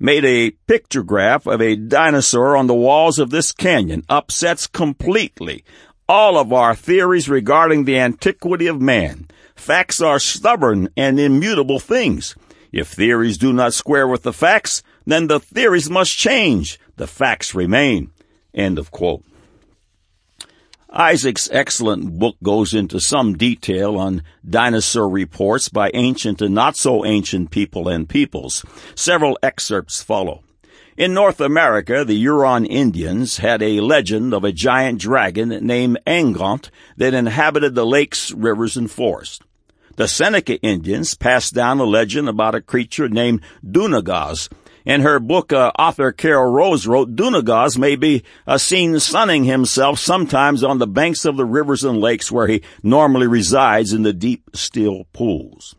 made 0.00 0.24
a 0.24 0.50
pictograph 0.66 1.46
of 1.46 1.62
a 1.62 1.76
dinosaur 1.76 2.56
on 2.56 2.66
the 2.66 2.74
walls 2.74 3.20
of 3.20 3.30
this 3.30 3.52
canyon 3.52 4.02
upsets 4.08 4.66
completely 4.66 5.62
all 6.08 6.38
of 6.38 6.52
our 6.52 6.74
theories 6.74 7.28
regarding 7.28 7.84
the 7.84 7.98
antiquity 7.98 8.66
of 8.66 8.80
man. 8.80 9.28
Facts 9.54 10.00
are 10.00 10.18
stubborn 10.18 10.88
and 10.96 11.18
immutable 11.18 11.78
things. 11.78 12.34
If 12.72 12.88
theories 12.88 13.38
do 13.38 13.52
not 13.52 13.74
square 13.74 14.08
with 14.08 14.22
the 14.22 14.32
facts, 14.32 14.82
then 15.06 15.28
the 15.28 15.40
theories 15.40 15.88
must 15.88 16.16
change. 16.16 16.78
The 16.96 17.06
facts 17.06 17.54
remain. 17.54 18.10
End 18.52 18.78
of 18.78 18.90
quote. 18.90 19.24
Isaacs' 20.96 21.48
excellent 21.50 22.20
book 22.20 22.36
goes 22.40 22.72
into 22.72 23.00
some 23.00 23.36
detail 23.36 23.96
on 23.96 24.22
dinosaur 24.48 25.08
reports 25.08 25.68
by 25.68 25.90
ancient 25.92 26.40
and 26.40 26.54
not 26.54 26.76
so 26.76 27.04
ancient 27.04 27.50
people 27.50 27.88
and 27.88 28.08
peoples. 28.08 28.64
Several 28.94 29.36
excerpts 29.42 30.04
follow. 30.04 30.43
In 30.96 31.12
North 31.12 31.40
America, 31.40 32.04
the 32.04 32.16
Huron 32.16 32.64
Indians 32.64 33.38
had 33.38 33.62
a 33.62 33.80
legend 33.80 34.32
of 34.32 34.44
a 34.44 34.52
giant 34.52 35.00
dragon 35.00 35.48
named 35.48 35.98
Angont 36.06 36.70
that 36.96 37.14
inhabited 37.14 37.74
the 37.74 37.84
lakes, 37.84 38.30
rivers, 38.30 38.76
and 38.76 38.88
forests. 38.88 39.40
The 39.96 40.06
Seneca 40.06 40.56
Indians 40.60 41.16
passed 41.16 41.52
down 41.52 41.80
a 41.80 41.84
legend 41.84 42.28
about 42.28 42.54
a 42.54 42.60
creature 42.60 43.08
named 43.08 43.40
Dunagaz. 43.66 44.48
In 44.84 45.00
her 45.00 45.18
book, 45.18 45.52
uh, 45.52 45.72
author 45.76 46.12
Carol 46.12 46.52
Rose 46.52 46.86
wrote, 46.86 47.16
Dunagaz 47.16 47.76
may 47.76 47.96
be 47.96 48.22
uh, 48.46 48.56
seen 48.56 49.00
sunning 49.00 49.42
himself 49.42 49.98
sometimes 49.98 50.62
on 50.62 50.78
the 50.78 50.86
banks 50.86 51.24
of 51.24 51.36
the 51.36 51.44
rivers 51.44 51.82
and 51.82 51.98
lakes 51.98 52.30
where 52.30 52.46
he 52.46 52.62
normally 52.84 53.26
resides 53.26 53.92
in 53.92 54.04
the 54.04 54.12
deep, 54.12 54.48
still 54.54 55.08
pools. 55.12 55.74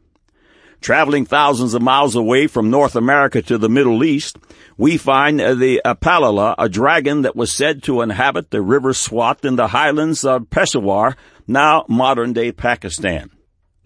Traveling 0.85 1.25
thousands 1.25 1.73
of 1.73 1.81
miles 1.81 2.13
away 2.13 2.45
from 2.45 2.69
North 2.69 2.95
America 2.95 3.41
to 3.41 3.57
the 3.57 3.67
Middle 3.67 4.03
East, 4.03 4.37
we 4.77 4.97
find 4.97 5.41
uh, 5.41 5.55
the 5.55 5.81
Apalala, 5.83 6.53
a 6.59 6.69
dragon 6.69 7.23
that 7.23 7.35
was 7.35 7.51
said 7.51 7.81
to 7.81 8.01
inhabit 8.01 8.51
the 8.51 8.61
river 8.61 8.93
Swat 8.93 9.43
in 9.43 9.55
the 9.55 9.69
highlands 9.69 10.23
of 10.23 10.51
Peshawar, 10.51 11.17
now 11.47 11.85
modern 11.89 12.33
day 12.33 12.51
Pakistan. 12.51 13.31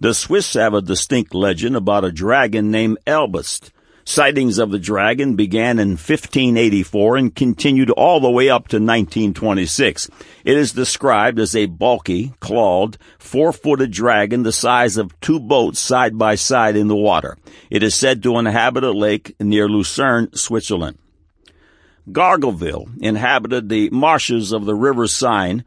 The 0.02 0.14
Swiss 0.14 0.56
have 0.56 0.74
a 0.74 0.82
distinct 0.82 1.34
legend 1.34 1.78
about 1.78 2.04
a 2.04 2.12
dragon 2.12 2.70
named 2.70 2.98
Elbast, 3.08 3.70
Sightings 4.10 4.58
of 4.58 4.72
the 4.72 4.80
dragon 4.80 5.36
began 5.36 5.78
in 5.78 5.90
1584 5.90 7.18
and 7.18 7.36
continued 7.36 7.92
all 7.92 8.20
the 8.20 8.32
way 8.32 8.50
up 8.50 8.68
to 8.70 8.78
1926. 8.78 10.10
It 10.44 10.58
is 10.58 10.72
described 10.72 11.38
as 11.38 11.56
a 11.56 11.68
bulky, 11.68 12.34
clawed, 12.40 12.98
four-footed 13.20 13.92
dragon 13.92 14.42
the 14.42 14.52
size 14.52 14.98
of 14.98 15.18
two 15.22 15.40
boats 15.40 15.80
side 15.80 16.18
by 16.18 16.34
side 16.34 16.76
in 16.76 16.88
the 16.88 16.96
water. 16.96 17.38
It 17.70 17.84
is 17.84 17.94
said 17.94 18.24
to 18.24 18.40
inhabit 18.40 18.84
a 18.84 18.94
lake 18.94 19.36
near 19.40 19.70
Lucerne, 19.70 20.34
Switzerland. 20.34 20.98
Gargouille 22.12 22.90
inhabited 23.00 23.70
the 23.70 23.92
marshes 23.92 24.52
of 24.52 24.66
the 24.66 24.74
River 24.74 25.06
Seine, 25.06 25.64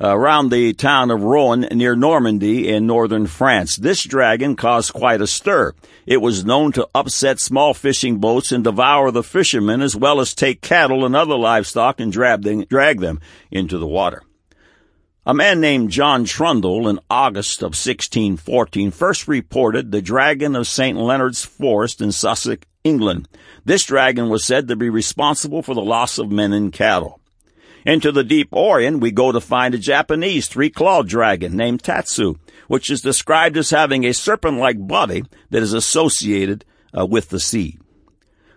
around 0.00 0.50
the 0.50 0.72
town 0.72 1.10
of 1.10 1.22
Rouen 1.22 1.60
near 1.72 1.96
Normandy 1.96 2.68
in 2.68 2.86
northern 2.86 3.26
France. 3.26 3.76
This 3.76 4.02
dragon 4.02 4.56
caused 4.56 4.92
quite 4.92 5.20
a 5.20 5.26
stir. 5.26 5.74
It 6.06 6.18
was 6.18 6.44
known 6.44 6.72
to 6.72 6.88
upset 6.94 7.40
small 7.40 7.74
fishing 7.74 8.18
boats 8.18 8.52
and 8.52 8.62
devour 8.62 9.10
the 9.10 9.22
fishermen 9.22 9.80
as 9.80 9.96
well 9.96 10.20
as 10.20 10.34
take 10.34 10.60
cattle 10.60 11.04
and 11.04 11.16
other 11.16 11.36
livestock 11.36 12.00
and 12.00 12.12
drag 12.12 12.42
them 13.00 13.20
into 13.50 13.78
the 13.78 13.86
water. 13.86 14.22
A 15.28 15.34
man 15.34 15.60
named 15.60 15.90
John 15.90 16.24
Trundle 16.24 16.86
in 16.86 17.00
August 17.10 17.60
of 17.60 17.74
1614 17.74 18.92
first 18.92 19.26
reported 19.26 19.90
the 19.90 20.00
dragon 20.00 20.54
of 20.54 20.68
St. 20.68 20.96
Leonard's 20.96 21.44
Forest 21.44 22.00
in 22.00 22.12
Sussex, 22.12 22.64
England. 22.84 23.28
This 23.64 23.82
dragon 23.82 24.28
was 24.28 24.44
said 24.44 24.68
to 24.68 24.76
be 24.76 24.88
responsible 24.88 25.62
for 25.62 25.74
the 25.74 25.80
loss 25.80 26.18
of 26.18 26.30
men 26.30 26.52
and 26.52 26.72
cattle. 26.72 27.20
Into 27.86 28.10
the 28.10 28.24
deep 28.24 28.48
Orient, 28.50 28.98
we 28.98 29.12
go 29.12 29.30
to 29.30 29.40
find 29.40 29.72
a 29.72 29.78
Japanese 29.78 30.48
three-clawed 30.48 31.08
dragon 31.08 31.56
named 31.56 31.84
Tatsu, 31.84 32.34
which 32.66 32.90
is 32.90 33.00
described 33.00 33.56
as 33.56 33.70
having 33.70 34.02
a 34.02 34.12
serpent-like 34.12 34.88
body 34.88 35.22
that 35.50 35.62
is 35.62 35.72
associated 35.72 36.64
uh, 36.98 37.06
with 37.06 37.28
the 37.28 37.38
sea. 37.38 37.78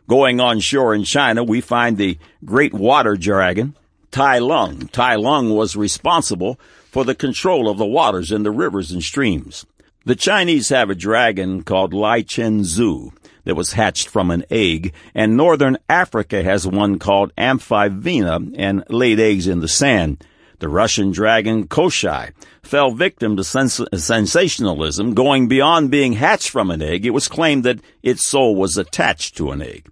Going 0.08 0.40
on 0.40 0.60
shore 0.60 0.96
in 0.96 1.04
China, 1.04 1.44
we 1.44 1.62
find 1.62 1.96
the 1.96 2.18
great 2.44 2.74
water 2.74 3.16
dragon, 3.16 3.78
Tai 4.10 4.40
Lung. 4.40 4.88
Tai 4.88 5.18
Lung 5.18 5.52
was 5.52 5.76
responsible 5.76 6.60
for 6.90 7.06
the 7.06 7.14
control 7.14 7.70
of 7.70 7.78
the 7.78 7.86
waters 7.86 8.32
in 8.32 8.42
the 8.42 8.50
rivers 8.50 8.92
and 8.92 9.04
streams. 9.04 9.64
The 10.06 10.16
Chinese 10.16 10.70
have 10.70 10.90
a 10.90 10.96
dragon 10.96 11.62
called 11.62 11.94
Lai 11.94 12.24
Chen 12.24 12.62
Zhu 12.62 13.12
that 13.50 13.56
was 13.56 13.74
hatched 13.74 14.10
from 14.10 14.30
an 14.30 14.46
egg, 14.52 14.94
and 15.16 15.36
northern 15.36 15.76
Africa 15.90 16.44
has 16.44 16.68
one 16.68 17.00
called 17.00 17.36
Amphivena 17.36 18.54
and 18.56 18.84
laid 18.90 19.20
eggs 19.20 19.48
in 19.48 19.60
the 19.60 19.68
sand. 19.68 20.24
The 20.60 20.70
Russian 20.70 21.12
dragon 21.12 21.68
Koschei 21.68 22.34
fell 22.62 22.92
victim 22.92 23.36
to 23.38 23.44
sens- 23.44 23.82
sensationalism, 23.96 25.16
going 25.16 25.48
beyond 25.48 25.90
being 25.90 26.14
hatched 26.14 26.52
from 26.52 26.70
an 26.70 26.84
egg. 26.84 27.08
It 27.08 27.10
was 27.10 27.28
claimed 27.28 27.64
that 27.64 27.80
its 28.04 28.24
soul 28.24 28.56
was 28.56 28.78
attached 28.78 29.36
to 29.38 29.50
an 29.50 29.64
egg. 29.64 29.90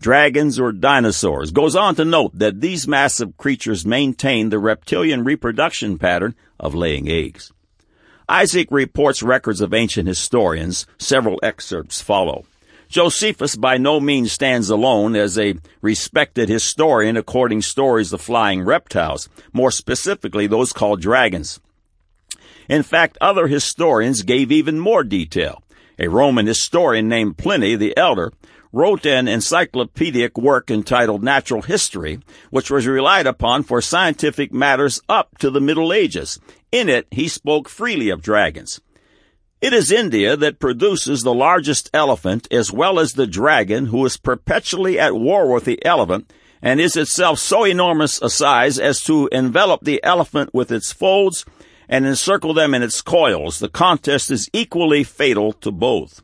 Dragons 0.00 0.58
or 0.58 0.72
dinosaurs 0.72 1.50
goes 1.50 1.76
on 1.76 1.96
to 1.96 2.04
note 2.06 2.38
that 2.38 2.62
these 2.62 2.88
massive 2.88 3.36
creatures 3.36 3.84
maintain 3.84 4.48
the 4.48 4.58
reptilian 4.58 5.22
reproduction 5.22 5.98
pattern 5.98 6.34
of 6.58 6.74
laying 6.74 7.10
eggs. 7.10 7.52
Isaac 8.26 8.68
reports 8.70 9.22
records 9.22 9.60
of 9.60 9.74
ancient 9.74 10.08
historians. 10.08 10.86
Several 10.96 11.38
excerpts 11.42 12.00
follow. 12.00 12.46
Josephus 12.88 13.56
by 13.56 13.78
no 13.78 14.00
means 14.00 14.32
stands 14.32 14.70
alone 14.70 15.16
as 15.16 15.36
a 15.36 15.54
respected 15.82 16.48
historian 16.48 17.16
according 17.16 17.62
stories 17.62 18.12
of 18.12 18.20
flying 18.20 18.62
reptiles, 18.62 19.28
more 19.52 19.70
specifically 19.70 20.46
those 20.46 20.72
called 20.72 21.00
dragons. 21.00 21.60
In 22.68 22.82
fact, 22.82 23.18
other 23.20 23.46
historians 23.46 24.22
gave 24.22 24.50
even 24.52 24.78
more 24.78 25.04
detail. 25.04 25.62
A 25.98 26.08
Roman 26.08 26.46
historian 26.46 27.08
named 27.08 27.38
Pliny 27.38 27.76
the 27.76 27.96
Elder 27.96 28.32
wrote 28.72 29.06
an 29.06 29.28
encyclopedic 29.28 30.36
work 30.36 30.70
entitled 30.70 31.22
Natural 31.22 31.62
History, 31.62 32.20
which 32.50 32.70
was 32.70 32.86
relied 32.86 33.26
upon 33.26 33.62
for 33.62 33.80
scientific 33.80 34.52
matters 34.52 35.00
up 35.08 35.38
to 35.38 35.50
the 35.50 35.60
Middle 35.60 35.92
Ages. 35.92 36.38
In 36.70 36.88
it, 36.88 37.06
he 37.10 37.28
spoke 37.28 37.68
freely 37.68 38.10
of 38.10 38.22
dragons. 38.22 38.80
It 39.66 39.72
is 39.72 39.90
India 39.90 40.36
that 40.36 40.60
produces 40.60 41.22
the 41.22 41.34
largest 41.34 41.90
elephant 41.92 42.46
as 42.52 42.70
well 42.70 43.00
as 43.00 43.14
the 43.14 43.26
dragon 43.26 43.86
who 43.86 44.06
is 44.06 44.16
perpetually 44.16 44.96
at 44.96 45.16
war 45.16 45.52
with 45.52 45.64
the 45.64 45.84
elephant 45.84 46.32
and 46.62 46.80
is 46.80 46.94
itself 46.94 47.40
so 47.40 47.64
enormous 47.64 48.22
a 48.22 48.30
size 48.30 48.78
as 48.78 49.02
to 49.02 49.28
envelop 49.32 49.80
the 49.82 50.00
elephant 50.04 50.54
with 50.54 50.70
its 50.70 50.92
folds 50.92 51.44
and 51.88 52.06
encircle 52.06 52.54
them 52.54 52.74
in 52.74 52.84
its 52.84 53.02
coils. 53.02 53.58
The 53.58 53.68
contest 53.68 54.30
is 54.30 54.48
equally 54.52 55.02
fatal 55.02 55.52
to 55.54 55.72
both. 55.72 56.22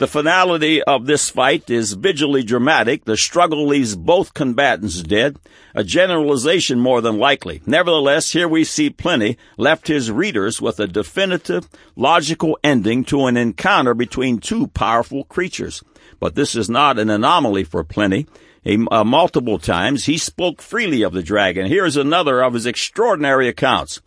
The 0.00 0.06
finality 0.06 0.82
of 0.82 1.04
this 1.04 1.28
fight 1.28 1.68
is 1.68 1.92
visually 1.92 2.42
dramatic. 2.42 3.04
The 3.04 3.18
struggle 3.18 3.66
leaves 3.66 3.94
both 3.94 4.32
combatants 4.32 5.02
dead. 5.02 5.38
A 5.74 5.84
generalization 5.84 6.80
more 6.80 7.02
than 7.02 7.18
likely. 7.18 7.60
Nevertheless, 7.66 8.30
here 8.30 8.48
we 8.48 8.64
see 8.64 8.88
Pliny 8.88 9.36
left 9.58 9.88
his 9.88 10.10
readers 10.10 10.58
with 10.58 10.80
a 10.80 10.86
definitive, 10.86 11.68
logical 11.96 12.58
ending 12.64 13.04
to 13.04 13.26
an 13.26 13.36
encounter 13.36 13.92
between 13.92 14.38
two 14.38 14.68
powerful 14.68 15.24
creatures. 15.24 15.82
But 16.18 16.34
this 16.34 16.54
is 16.54 16.70
not 16.70 16.98
an 16.98 17.10
anomaly 17.10 17.64
for 17.64 17.84
Pliny. 17.84 18.26
A, 18.64 18.78
uh, 18.90 19.04
multiple 19.04 19.58
times 19.58 20.06
he 20.06 20.16
spoke 20.16 20.62
freely 20.62 21.02
of 21.02 21.12
the 21.12 21.22
dragon. 21.22 21.66
Here 21.66 21.84
is 21.84 21.98
another 21.98 22.42
of 22.42 22.54
his 22.54 22.64
extraordinary 22.64 23.48
accounts. 23.48 24.00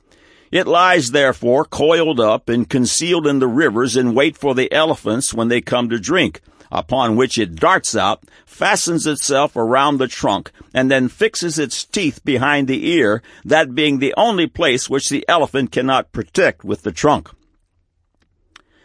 It 0.53 0.67
lies 0.67 1.09
therefore 1.09 1.65
coiled 1.65 2.19
up 2.19 2.47
and 2.47 2.69
concealed 2.69 3.25
in 3.25 3.39
the 3.39 3.47
rivers 3.47 3.97
in 3.97 4.13
wait 4.13 4.37
for 4.37 4.53
the 4.53 4.71
elephants 4.71 5.33
when 5.33 5.47
they 5.47 5.61
come 5.61 5.89
to 5.89 5.97
drink, 5.97 6.41
upon 6.71 7.15
which 7.15 7.39
it 7.39 7.55
darts 7.55 7.95
out, 7.95 8.23
fastens 8.45 9.07
itself 9.07 9.55
around 9.55 9.97
the 9.97 10.07
trunk, 10.07 10.51
and 10.71 10.91
then 10.91 11.07
fixes 11.07 11.57
its 11.57 11.83
teeth 11.83 12.23
behind 12.23 12.67
the 12.67 12.87
ear, 12.87 13.23
that 13.43 13.73
being 13.73 13.97
the 13.97 14.13
only 14.15 14.45
place 14.45 14.87
which 14.87 15.09
the 15.09 15.25
elephant 15.27 15.71
cannot 15.71 16.11
protect 16.11 16.63
with 16.63 16.83
the 16.83 16.91
trunk. 16.91 17.31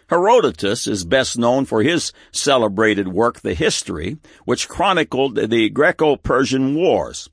Herodotus 0.08 0.86
is 0.86 1.04
best 1.04 1.36
known 1.36 1.66
for 1.66 1.82
his 1.82 2.14
celebrated 2.32 3.08
work, 3.08 3.40
The 3.40 3.52
History, 3.52 4.16
which 4.46 4.70
chronicled 4.70 5.34
the 5.34 5.68
Greco-Persian 5.68 6.74
Wars. 6.74 7.28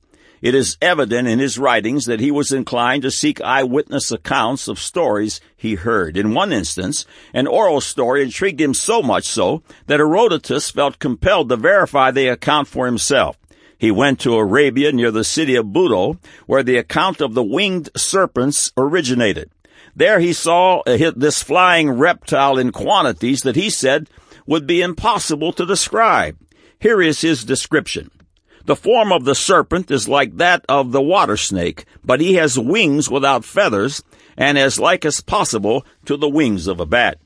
It 0.46 0.54
is 0.54 0.78
evident 0.80 1.26
in 1.26 1.40
his 1.40 1.58
writings 1.58 2.04
that 2.04 2.20
he 2.20 2.30
was 2.30 2.52
inclined 2.52 3.02
to 3.02 3.10
seek 3.10 3.40
eyewitness 3.40 4.12
accounts 4.12 4.68
of 4.68 4.78
stories 4.78 5.40
he 5.56 5.74
heard. 5.74 6.16
In 6.16 6.34
one 6.34 6.52
instance, 6.52 7.04
an 7.34 7.48
oral 7.48 7.80
story 7.80 8.22
intrigued 8.22 8.60
him 8.60 8.72
so 8.72 9.02
much 9.02 9.24
so 9.24 9.64
that 9.88 9.98
Herodotus 9.98 10.70
felt 10.70 11.00
compelled 11.00 11.48
to 11.48 11.56
verify 11.56 12.12
the 12.12 12.28
account 12.28 12.68
for 12.68 12.86
himself. 12.86 13.36
He 13.76 13.90
went 13.90 14.20
to 14.20 14.36
Arabia 14.36 14.92
near 14.92 15.10
the 15.10 15.24
city 15.24 15.56
of 15.56 15.66
Buto, 15.66 16.16
where 16.46 16.62
the 16.62 16.76
account 16.76 17.20
of 17.20 17.34
the 17.34 17.42
winged 17.42 17.90
serpents 17.96 18.70
originated. 18.76 19.50
There 19.96 20.20
he 20.20 20.32
saw 20.32 20.80
this 20.86 21.42
flying 21.42 21.90
reptile 21.90 22.56
in 22.56 22.70
quantities 22.70 23.40
that 23.40 23.56
he 23.56 23.68
said 23.68 24.08
would 24.46 24.64
be 24.64 24.80
impossible 24.80 25.52
to 25.54 25.66
describe. 25.66 26.38
Here 26.78 27.02
is 27.02 27.22
his 27.22 27.42
description. 27.42 28.12
The 28.66 28.74
form 28.74 29.12
of 29.12 29.24
the 29.24 29.36
serpent 29.36 29.92
is 29.92 30.08
like 30.08 30.38
that 30.38 30.64
of 30.68 30.90
the 30.90 31.00
water 31.00 31.36
snake, 31.36 31.84
but 32.04 32.20
he 32.20 32.34
has 32.34 32.58
wings 32.58 33.08
without 33.08 33.44
feathers, 33.44 34.02
and 34.36 34.58
as 34.58 34.80
like 34.80 35.04
as 35.04 35.20
possible 35.20 35.86
to 36.04 36.16
the 36.16 36.28
wings 36.28 36.66
of 36.66 36.80
a 36.80 36.86
bat. 36.86 37.18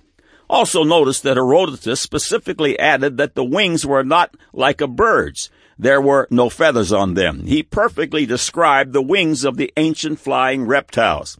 Also 0.50 0.84
notice 0.84 1.18
that 1.20 1.38
Herodotus 1.38 1.98
specifically 1.98 2.78
added 2.78 3.16
that 3.16 3.36
the 3.36 3.44
wings 3.44 3.86
were 3.86 4.04
not 4.04 4.36
like 4.52 4.82
a 4.82 4.86
bird's. 4.86 5.48
There 5.78 6.00
were 6.00 6.28
no 6.30 6.50
feathers 6.50 6.92
on 6.92 7.14
them. 7.14 7.46
He 7.46 7.62
perfectly 7.62 8.26
described 8.26 8.92
the 8.92 9.00
wings 9.00 9.42
of 9.42 9.56
the 9.56 9.72
ancient 9.78 10.20
flying 10.20 10.66
reptiles. 10.66 11.38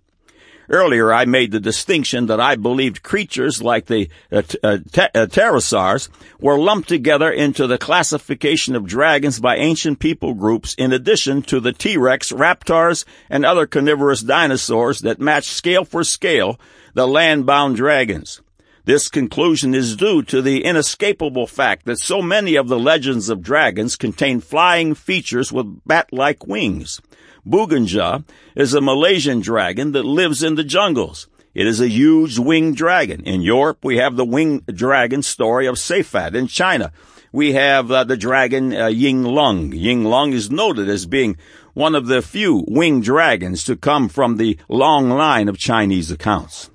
Earlier, 0.70 1.12
I 1.12 1.24
made 1.24 1.50
the 1.50 1.59
distinction 1.59 2.26
that 2.26 2.38
I 2.40 2.54
believed 2.54 3.02
creatures 3.02 3.61
like 3.61 3.87
the 3.87 4.09
uh, 4.30 4.42
uh, 4.62 4.78
uh, 4.94 5.26
pterosaurs 5.26 6.09
were 6.38 6.61
lumped 6.61 6.88
together 6.88 7.28
into 7.28 7.66
the 7.66 7.76
classification 7.76 8.76
of 8.76 8.87
dragons 8.87 9.40
by 9.40 9.56
ancient 9.56 9.98
people 9.98 10.33
groups 10.35 10.74
in 10.74 10.92
addition 10.92 11.42
to 11.42 11.59
the 11.59 11.72
T-Rex, 11.72 12.30
raptors, 12.30 13.04
and 13.28 13.44
other 13.44 13.66
carnivorous 13.66 14.20
dinosaurs 14.20 15.00
that 15.00 15.18
match 15.18 15.48
scale 15.48 15.85
for 15.85 16.04
scale 16.04 16.61
the 16.94 17.09
land-bound 17.09 17.74
dragons. 17.74 18.40
This 18.85 19.09
conclusion 19.09 19.74
is 19.74 19.96
due 19.96 20.22
to 20.22 20.40
the 20.40 20.64
inescapable 20.64 21.48
fact 21.48 21.85
that 21.87 21.98
so 21.98 22.22
many 22.22 22.54
of 22.54 22.68
the 22.68 22.78
legends 22.78 23.28
of 23.28 23.42
dragons 23.42 23.96
contain 23.96 24.40
flying 24.40 24.94
features 24.94 25.52
with 25.52 25.80
bat-like 25.85 26.46
wings. 26.46 27.00
Buganja 27.46 28.24
is 28.55 28.74
a 28.74 28.81
Malaysian 28.81 29.40
dragon 29.40 29.92
that 29.92 30.05
lives 30.05 30.42
in 30.42 30.55
the 30.55 30.64
jungles. 30.64 31.29
It 31.55 31.66
is 31.66 31.81
a 31.81 31.88
huge 31.88 32.38
winged 32.38 32.76
dragon. 32.76 33.22
In 33.24 33.42
Europe, 33.42 33.79
we 33.83 33.96
have 33.96 34.16
the 34.16 34.24
winged 34.24 34.66
dragon 34.66 35.22
story 35.22 35.66
of 35.66 35.79
Safed. 35.79 36.35
In 36.35 36.46
China, 36.46 36.92
we 37.33 37.53
have 37.53 37.90
uh, 37.90 38.05
the 38.05 38.16
dragon 38.16 38.74
uh, 38.74 38.87
Ying 38.87 39.24
Lung. 39.24 39.72
Ying 39.72 40.05
Lung 40.05 40.33
is 40.33 40.50
noted 40.50 40.88
as 40.88 41.07
being 41.07 41.37
one 41.74 41.94
of 41.94 42.07
the 42.07 42.22
few 42.22 42.64
winged 42.68 43.05
dragons 43.05 43.64
to 43.64 43.76
come 43.76 44.09
from 44.09 44.37
the 44.37 44.59
long 44.68 45.09
line 45.09 45.48
of 45.48 45.59
Chinese 45.59 46.11
accounts. 46.11 46.70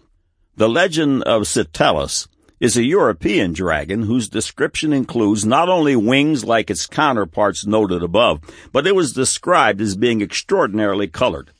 The 0.58 0.69
legend 0.69 1.23
of 1.23 1.43
Citellus 1.43 2.28
is 2.65 2.75
a 2.75 2.84
European 2.84 3.54
dragon 3.54 4.01
whose 4.01 4.28
description 4.28 4.91
includes 4.91 5.45
not 5.45 5.69
only 5.69 5.95
wings 5.95 6.43
like 6.43 6.71
its 6.71 6.88
counterparts 6.88 7.67
noted 7.67 8.01
above, 8.01 8.41
but 8.71 8.88
it 8.88 8.95
was 8.95 9.13
described 9.13 9.80
as 9.80 9.95
being 9.95 10.19
extraordinarily 10.19 11.08
colored. 11.08 11.51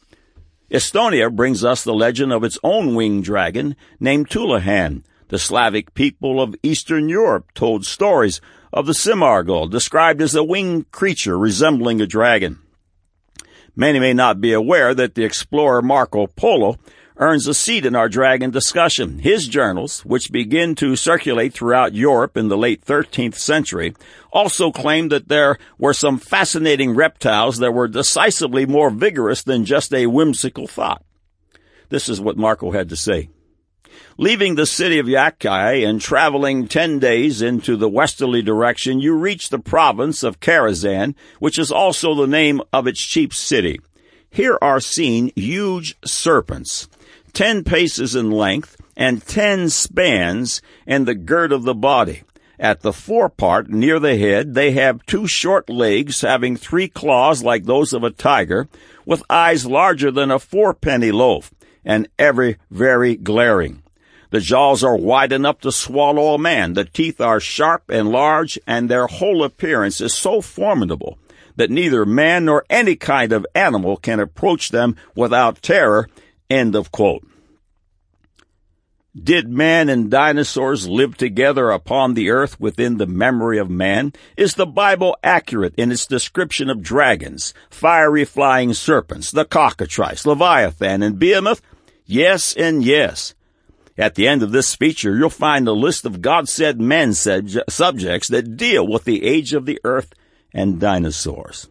Estonia 0.72 1.32
brings 1.32 1.64
us 1.64 1.84
the 1.84 1.94
legend 1.94 2.34
of 2.34 2.44
its 2.44 2.58
own 2.64 2.96
winged 2.96 3.24
dragon 3.24 3.76
named 4.00 4.32
Tulahan. 4.32 5.04
The 5.28 5.38
Slavic 5.38 5.94
people 5.94 6.42
of 6.42 6.56
Eastern 6.64 7.08
Europe 7.08 7.54
told 7.54 7.86
stories 7.86 8.42
of 8.74 8.88
the 8.88 8.94
Simargol, 8.94 9.70
described 9.70 10.24
as 10.24 10.34
a 10.34 10.44
winged 10.44 10.90
creature 10.90 11.38
resembling 11.38 12.02
a 12.02 12.08
dragon. 12.08 12.58
Many 13.76 14.00
may 14.00 14.14
not 14.14 14.42
be 14.42 14.54
aware 14.54 14.96
that 14.96 15.14
the 15.14 15.24
explorer 15.24 15.84
Marco 15.84 16.26
Polo 16.26 16.80
earns 17.18 17.48
a 17.48 17.54
seat 17.54 17.86
in 17.86 17.96
our 17.96 18.10
dragon 18.10 18.52
discussion. 18.52 19.20
His 19.20 19.48
journals, 19.48 20.04
which 20.06 20.32
begin 20.32 20.76
to 20.76 20.96
circulate 20.96 21.54
throughout 21.54 21.94
Europe 21.94 22.36
in 22.36 22.48
the 22.48 22.58
late 22.58 22.84
13th 22.84 23.36
century, 23.36 23.94
also 24.32 24.72
claim 24.72 25.10
that 25.10 25.30
there 25.30 25.58
were 25.78 25.94
some 25.94 26.18
fascinating 26.18 26.96
reptiles 26.96 27.58
that 27.60 27.74
were 27.74 27.88
decisively 27.88 28.66
more 28.66 28.90
vigorous 28.90 29.44
than 29.44 29.66
just 29.66 29.94
a 29.94 30.08
whimsical 30.08 30.68
thought. 30.68 31.04
This 31.90 32.10
is 32.10 32.20
what 32.20 32.38
Marco 32.38 32.72
had 32.72 32.90
to 32.90 32.96
say. 32.96 33.30
Leaving 34.18 34.56
the 34.56 34.66
city 34.66 34.98
of 35.00 35.08
Yakai 35.08 35.88
and 35.88 36.02
traveling 36.02 36.68
ten 36.68 37.00
days 37.00 37.42
into 37.42 37.76
the 37.76 37.90
westerly 37.90 38.42
direction, 38.42 39.00
you 39.00 39.14
reach 39.14 39.50
the 39.50 39.60
province 39.60 40.24
of 40.24 40.40
Karazan, 40.40 41.16
which 41.40 41.60
is 41.60 41.72
also 41.72 42.16
the 42.16 42.28
name 42.28 42.62
of 42.74 42.88
its 42.88 43.02
chief 43.02 43.34
city. 43.34 43.80
Here 44.30 44.58
are 44.62 44.80
seen 44.80 45.32
huge 45.36 45.96
serpents, 46.04 46.90
ten 47.36 47.64
paces 47.64 48.16
in 48.16 48.32
length 48.32 48.78
and 48.98 49.26
ten 49.28 49.70
spans 49.70 50.62
in 50.88 51.06
the 51.06 51.14
girth 51.14 51.52
of 51.52 51.64
the 51.64 51.76
body. 51.76 52.24
At 52.58 52.82
the 52.82 52.94
forepart, 52.94 53.70
near 53.70 54.00
the 54.00 54.18
head, 54.18 54.54
they 54.54 54.72
have 54.72 55.06
two 55.06 55.28
short 55.28 55.70
legs 55.70 56.22
having 56.22 56.56
three 56.56 56.88
claws 56.88 57.44
like 57.44 57.66
those 57.66 57.92
of 57.92 58.04
a 58.04 58.10
tiger, 58.10 58.70
with 59.06 59.22
eyes 59.30 59.66
larger 59.66 60.10
than 60.10 60.32
a 60.32 60.40
fourpenny 60.40 61.12
loaf, 61.12 61.52
and 61.84 62.08
every 62.18 62.56
very 62.72 63.18
glaring. 63.18 63.84
The 64.30 64.40
jaws 64.40 64.84
are 64.84 64.96
wide 64.96 65.34
enough 65.34 65.60
to 65.60 65.72
swallow 65.72 66.34
a 66.34 66.40
man. 66.40 66.74
The 66.74 66.86
teeth 66.86 67.20
are 67.20 67.42
sharp 67.42 67.90
and 67.90 68.10
large, 68.10 68.58
and 68.66 68.90
their 68.90 69.08
whole 69.08 69.44
appearance 69.44 70.00
is 70.00 70.14
so 70.14 70.42
formidable 70.42 71.18
that 71.58 71.70
neither 71.70 72.06
man 72.06 72.46
nor 72.46 72.66
any 72.70 72.96
kind 72.96 73.34
of 73.34 73.46
animal 73.54 73.98
can 73.98 74.20
approach 74.20 74.70
them 74.70 74.96
without 75.16 75.62
terror. 75.62 76.10
End 76.50 76.76
of 76.76 76.92
quote. 76.92 77.26
Did 79.18 79.48
man 79.48 79.88
and 79.88 80.12
dinosaurs 80.12 80.90
live 80.90 81.16
together 81.16 81.70
upon 81.70 82.14
the 82.14 82.30
earth 82.30 82.60
within 82.60 82.98
the 82.98 83.08
memory 83.08 83.58
of 83.58 83.70
man? 83.70 84.12
Is 84.36 84.56
the 84.56 84.66
Bible 84.66 85.16
accurate 85.24 85.74
in 85.78 85.90
its 85.90 86.06
description 86.06 86.70
of 86.70 86.84
dragons, 86.84 87.54
fiery 87.70 88.26
flying 88.26 88.74
serpents, 88.74 89.32
the 89.32 89.46
cockatrice, 89.46 90.26
Leviathan, 90.26 91.02
and 91.02 91.18
Behemoth? 91.18 91.62
Yes 92.06 92.54
and 92.54 92.84
yes. 92.84 93.34
At 93.98 94.16
the 94.16 94.28
end 94.28 94.44
of 94.44 94.52
this 94.52 94.76
feature, 94.76 95.16
you'll 95.16 95.30
find 95.30 95.66
a 95.70 95.72
list 95.72 96.06
of 96.06 96.22
God 96.22 96.50
said 96.50 96.82
men 96.82 97.14
said 97.14 97.50
subjects 97.70 98.28
that 98.28 98.58
deal 98.58 98.86
with 98.86 99.06
the 99.06 99.24
age 99.24 99.54
of 99.54 99.66
the 99.66 99.80
earth 99.86 100.14
and 100.54 100.78
dinosaurs. 100.78 101.70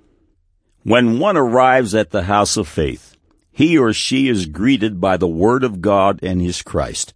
When 0.83 1.19
one 1.19 1.37
arrives 1.37 1.95
at 1.95 2.11
the 2.11 2.23
house 2.23 2.57
of 2.57 2.67
faith, 2.69 3.14
he 3.55 3.79
or 3.79 3.93
she 3.93 4.29
is 4.29 4.47
greeted 4.47 5.01
by 5.01 5.17
the 5.17 5.29
Word 5.29 5.63
of 5.63 5.81
God 5.81 6.19
and 6.23 6.43
His 6.43 6.61
Christ. 6.61 7.15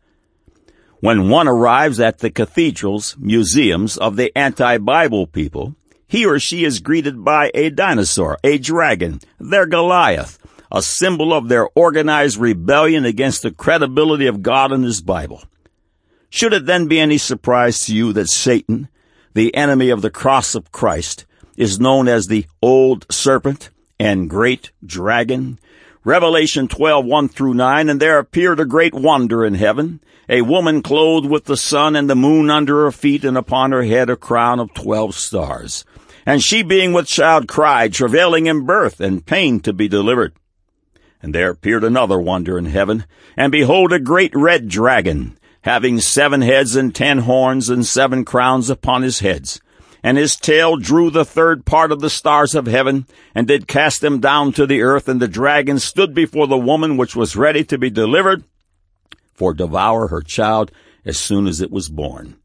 When 1.00 1.28
one 1.28 1.48
arrives 1.48 1.98
at 1.98 2.18
the 2.18 2.30
cathedrals, 2.30 3.16
museums 3.18 3.96
of 3.98 4.16
the 4.16 4.36
anti-Bible 4.38 5.26
people, 5.26 5.74
he 6.06 6.24
or 6.24 6.38
she 6.38 6.64
is 6.64 6.78
greeted 6.78 7.24
by 7.24 7.50
a 7.54 7.70
dinosaur, 7.70 8.38
a 8.44 8.56
dragon, 8.56 9.20
their 9.40 9.66
Goliath, 9.66 10.38
a 10.70 10.80
symbol 10.80 11.34
of 11.34 11.48
their 11.48 11.68
organized 11.74 12.38
rebellion 12.38 13.04
against 13.04 13.42
the 13.42 13.50
credibility 13.50 14.26
of 14.26 14.42
God 14.42 14.70
and 14.70 14.84
His 14.84 15.00
Bible. 15.00 15.42
Should 16.30 16.52
it 16.52 16.66
then 16.66 16.86
be 16.86 17.00
any 17.00 17.18
surprise 17.18 17.80
to 17.80 17.94
you 17.94 18.12
that 18.12 18.28
Satan, 18.28 18.88
the 19.34 19.54
enemy 19.56 19.90
of 19.90 20.02
the 20.02 20.10
cross 20.10 20.54
of 20.54 20.70
Christ, 20.70 21.26
is 21.56 21.80
known 21.80 22.06
as 22.06 22.26
the 22.26 22.46
Old 22.62 23.06
Serpent 23.10 23.70
and 23.98 24.30
Great 24.30 24.70
Dragon? 24.84 25.58
Revelation 26.08 26.68
12, 26.68 27.04
1 27.04 27.28
through 27.28 27.52
9, 27.52 27.90
and 27.90 28.00
there 28.00 28.18
appeared 28.18 28.58
a 28.60 28.64
great 28.64 28.94
wonder 28.94 29.44
in 29.44 29.52
heaven, 29.52 30.00
a 30.26 30.40
woman 30.40 30.80
clothed 30.80 31.28
with 31.28 31.44
the 31.44 31.54
sun 31.54 31.94
and 31.94 32.08
the 32.08 32.16
moon 32.16 32.48
under 32.48 32.84
her 32.84 32.90
feet, 32.90 33.26
and 33.26 33.36
upon 33.36 33.72
her 33.72 33.82
head 33.82 34.08
a 34.08 34.16
crown 34.16 34.58
of 34.58 34.72
twelve 34.72 35.14
stars. 35.14 35.84
And 36.24 36.42
she 36.42 36.62
being 36.62 36.94
with 36.94 37.08
child 37.08 37.46
cried, 37.46 37.92
travailing 37.92 38.46
in 38.46 38.64
birth, 38.64 39.00
and 39.02 39.26
pain 39.26 39.60
to 39.60 39.74
be 39.74 39.86
delivered. 39.86 40.32
And 41.22 41.34
there 41.34 41.50
appeared 41.50 41.84
another 41.84 42.18
wonder 42.18 42.56
in 42.56 42.64
heaven, 42.64 43.04
and 43.36 43.52
behold 43.52 43.92
a 43.92 44.00
great 44.00 44.32
red 44.34 44.66
dragon, 44.66 45.36
having 45.60 46.00
seven 46.00 46.40
heads 46.40 46.74
and 46.74 46.94
ten 46.94 47.18
horns 47.18 47.68
and 47.68 47.84
seven 47.84 48.24
crowns 48.24 48.70
upon 48.70 49.02
his 49.02 49.18
heads. 49.18 49.60
And 50.02 50.16
his 50.16 50.36
tail 50.36 50.76
drew 50.76 51.10
the 51.10 51.24
third 51.24 51.64
part 51.64 51.90
of 51.90 52.00
the 52.00 52.10
stars 52.10 52.54
of 52.54 52.66
heaven, 52.66 53.06
and 53.34 53.46
did 53.46 53.66
cast 53.66 54.00
them 54.00 54.20
down 54.20 54.52
to 54.52 54.66
the 54.66 54.82
earth, 54.82 55.08
and 55.08 55.20
the 55.20 55.28
dragon 55.28 55.78
stood 55.78 56.14
before 56.14 56.46
the 56.46 56.56
woman 56.56 56.96
which 56.96 57.16
was 57.16 57.36
ready 57.36 57.64
to 57.64 57.78
be 57.78 57.90
delivered, 57.90 58.44
for 59.34 59.52
devour 59.52 60.08
her 60.08 60.22
child 60.22 60.70
as 61.04 61.18
soon 61.18 61.46
as 61.46 61.60
it 61.60 61.70
was 61.70 61.88
born. 61.88 62.36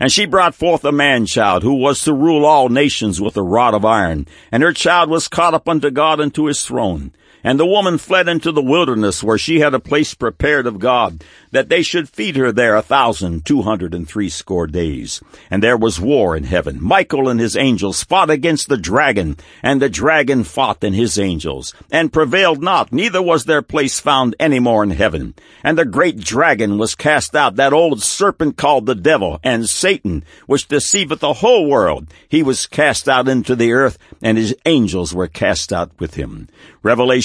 And 0.00 0.10
she 0.10 0.26
brought 0.26 0.54
forth 0.54 0.84
a 0.84 0.92
man 0.92 1.26
child 1.26 1.62
who 1.62 1.74
was 1.74 2.02
to 2.02 2.12
rule 2.12 2.44
all 2.44 2.68
nations 2.68 3.20
with 3.20 3.36
a 3.36 3.42
rod 3.42 3.72
of 3.74 3.84
iron. 3.84 4.26
And 4.50 4.62
her 4.62 4.72
child 4.72 5.08
was 5.08 5.28
caught 5.28 5.54
up 5.54 5.68
unto 5.68 5.90
God 5.90 6.18
and 6.18 6.34
to 6.34 6.46
his 6.46 6.64
throne. 6.64 7.12
And 7.44 7.58
the 7.58 7.66
woman 7.66 7.98
fled 7.98 8.28
into 8.28 8.52
the 8.52 8.62
wilderness 8.62 9.22
where 9.22 9.38
she 9.38 9.60
had 9.60 9.74
a 9.74 9.80
place 9.80 10.14
prepared 10.14 10.66
of 10.66 10.78
God, 10.78 11.24
that 11.50 11.68
they 11.68 11.82
should 11.82 12.08
feed 12.08 12.36
her 12.36 12.52
there 12.52 12.76
a 12.76 12.82
thousand 12.82 13.44
two 13.44 13.62
hundred 13.62 13.94
and 13.94 14.08
three 14.08 14.28
score 14.28 14.66
days. 14.66 15.20
And 15.50 15.62
there 15.62 15.76
was 15.76 16.00
war 16.00 16.36
in 16.36 16.44
heaven. 16.44 16.82
Michael 16.82 17.28
and 17.28 17.40
his 17.40 17.56
angels 17.56 18.04
fought 18.04 18.30
against 18.30 18.68
the 18.68 18.76
dragon, 18.76 19.36
and 19.62 19.82
the 19.82 19.88
dragon 19.88 20.44
fought 20.44 20.84
and 20.84 20.94
his 20.94 21.18
angels, 21.18 21.74
and 21.90 22.12
prevailed 22.12 22.62
not, 22.62 22.92
neither 22.92 23.20
was 23.20 23.44
their 23.44 23.62
place 23.62 23.98
found 23.98 24.36
any 24.38 24.60
more 24.60 24.82
in 24.82 24.90
heaven. 24.90 25.34
And 25.64 25.76
the 25.76 25.84
great 25.84 26.18
dragon 26.18 26.78
was 26.78 26.94
cast 26.94 27.34
out, 27.34 27.56
that 27.56 27.72
old 27.72 28.02
serpent 28.02 28.56
called 28.56 28.86
the 28.86 28.94
devil, 28.94 29.40
and 29.42 29.68
Satan, 29.68 30.24
which 30.46 30.68
deceiveth 30.68 31.20
the 31.20 31.34
whole 31.34 31.68
world. 31.68 32.06
He 32.28 32.42
was 32.42 32.66
cast 32.66 33.08
out 33.08 33.28
into 33.28 33.56
the 33.56 33.72
earth, 33.72 33.98
and 34.22 34.38
his 34.38 34.54
angels 34.64 35.12
were 35.12 35.28
cast 35.28 35.72
out 35.72 35.90
with 35.98 36.14
him. 36.14 36.48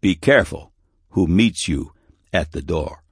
Be 0.00 0.14
careful 0.14 0.72
who 1.10 1.26
meets 1.26 1.68
you 1.68 1.92
at 2.32 2.52
the 2.52 2.62
door. 2.62 3.02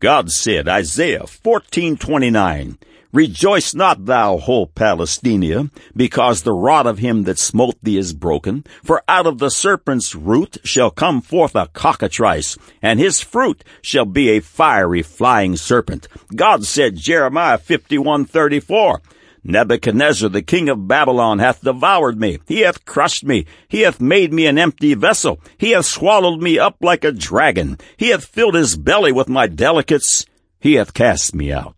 God 0.00 0.30
said, 0.30 0.68
Isaiah 0.68 1.24
14:29, 1.24 2.76
Rejoice 3.10 3.74
not 3.74 4.04
thou, 4.04 4.36
whole 4.36 4.66
Palestina, 4.66 5.70
because 5.96 6.42
the 6.42 6.52
rod 6.52 6.86
of 6.86 6.98
him 6.98 7.24
that 7.24 7.38
smote 7.38 7.76
thee 7.82 7.96
is 7.96 8.12
broken. 8.12 8.64
For 8.84 9.02
out 9.08 9.26
of 9.26 9.38
the 9.38 9.50
serpent's 9.50 10.14
root 10.14 10.58
shall 10.62 10.90
come 10.90 11.22
forth 11.22 11.56
a 11.56 11.68
cockatrice, 11.72 12.58
and 12.82 13.00
his 13.00 13.22
fruit 13.22 13.64
shall 13.80 14.04
be 14.04 14.28
a 14.28 14.40
fiery 14.40 15.02
flying 15.02 15.56
serpent. 15.56 16.06
God 16.36 16.64
said, 16.64 16.96
Jeremiah 16.96 17.56
51:34, 17.56 19.00
Nebuchadnezzar, 19.44 20.28
the 20.28 20.42
king 20.42 20.68
of 20.68 20.88
Babylon, 20.88 21.38
hath 21.38 21.62
devoured 21.62 22.20
me. 22.20 22.38
He 22.46 22.60
hath 22.60 22.84
crushed 22.84 23.24
me. 23.24 23.46
He 23.68 23.80
hath 23.80 24.00
made 24.00 24.32
me 24.32 24.46
an 24.46 24.58
empty 24.58 24.94
vessel. 24.94 25.40
He 25.56 25.70
hath 25.70 25.86
swallowed 25.86 26.42
me 26.42 26.58
up 26.58 26.76
like 26.80 27.04
a 27.04 27.12
dragon. 27.12 27.78
He 27.96 28.08
hath 28.08 28.24
filled 28.24 28.54
his 28.54 28.76
belly 28.76 29.12
with 29.12 29.28
my 29.28 29.46
delicates. 29.46 30.26
He 30.60 30.74
hath 30.74 30.94
cast 30.94 31.34
me 31.34 31.52
out. 31.52 31.76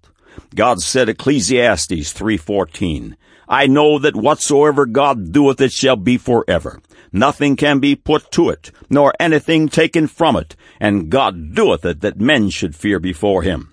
God 0.55 0.81
said, 0.81 1.09
Ecclesiastes 1.09 2.13
3.14, 2.13 3.15
I 3.49 3.67
know 3.67 3.99
that 3.99 4.17
whatsoever 4.17 4.87
God 4.87 5.33
doeth 5.33 5.61
it 5.61 5.73
shall 5.73 5.97
be 5.97 6.17
forever. 6.19 6.81
Nothing 7.13 7.57
can 7.57 7.81
be 7.81 7.97
put 7.97 8.31
to 8.33 8.49
it, 8.49 8.71
nor 8.89 9.13
anything 9.19 9.69
taken 9.69 10.07
from 10.07 10.37
it, 10.37 10.55
and 10.79 11.11
God 11.11 11.55
doeth 11.55 11.85
it 11.85 12.01
that 12.01 12.21
men 12.21 12.51
should 12.51 12.77
fear 12.77 13.01
before 13.01 13.43
him. 13.43 13.73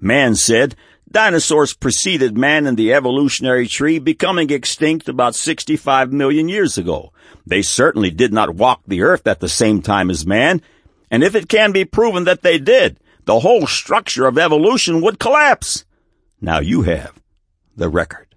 Man 0.00 0.34
said, 0.34 0.76
Dinosaurs 1.12 1.74
preceded 1.74 2.38
man 2.38 2.66
in 2.66 2.76
the 2.76 2.92
evolutionary 2.92 3.66
tree, 3.66 3.98
becoming 3.98 4.50
extinct 4.50 5.08
about 5.08 5.34
65 5.34 6.12
million 6.12 6.48
years 6.48 6.78
ago. 6.78 7.12
They 7.44 7.62
certainly 7.62 8.10
did 8.10 8.32
not 8.32 8.54
walk 8.54 8.82
the 8.86 9.02
earth 9.02 9.26
at 9.26 9.40
the 9.40 9.48
same 9.48 9.82
time 9.82 10.08
as 10.08 10.24
man, 10.24 10.62
and 11.10 11.24
if 11.24 11.34
it 11.34 11.48
can 11.48 11.72
be 11.72 11.84
proven 11.84 12.24
that 12.24 12.42
they 12.42 12.58
did, 12.58 13.00
the 13.24 13.40
whole 13.40 13.66
structure 13.66 14.26
of 14.26 14.38
evolution 14.38 15.00
would 15.00 15.18
collapse. 15.18 15.84
Now 16.40 16.60
you 16.60 16.82
have 16.82 17.20
the 17.76 17.88
record. 17.88 18.29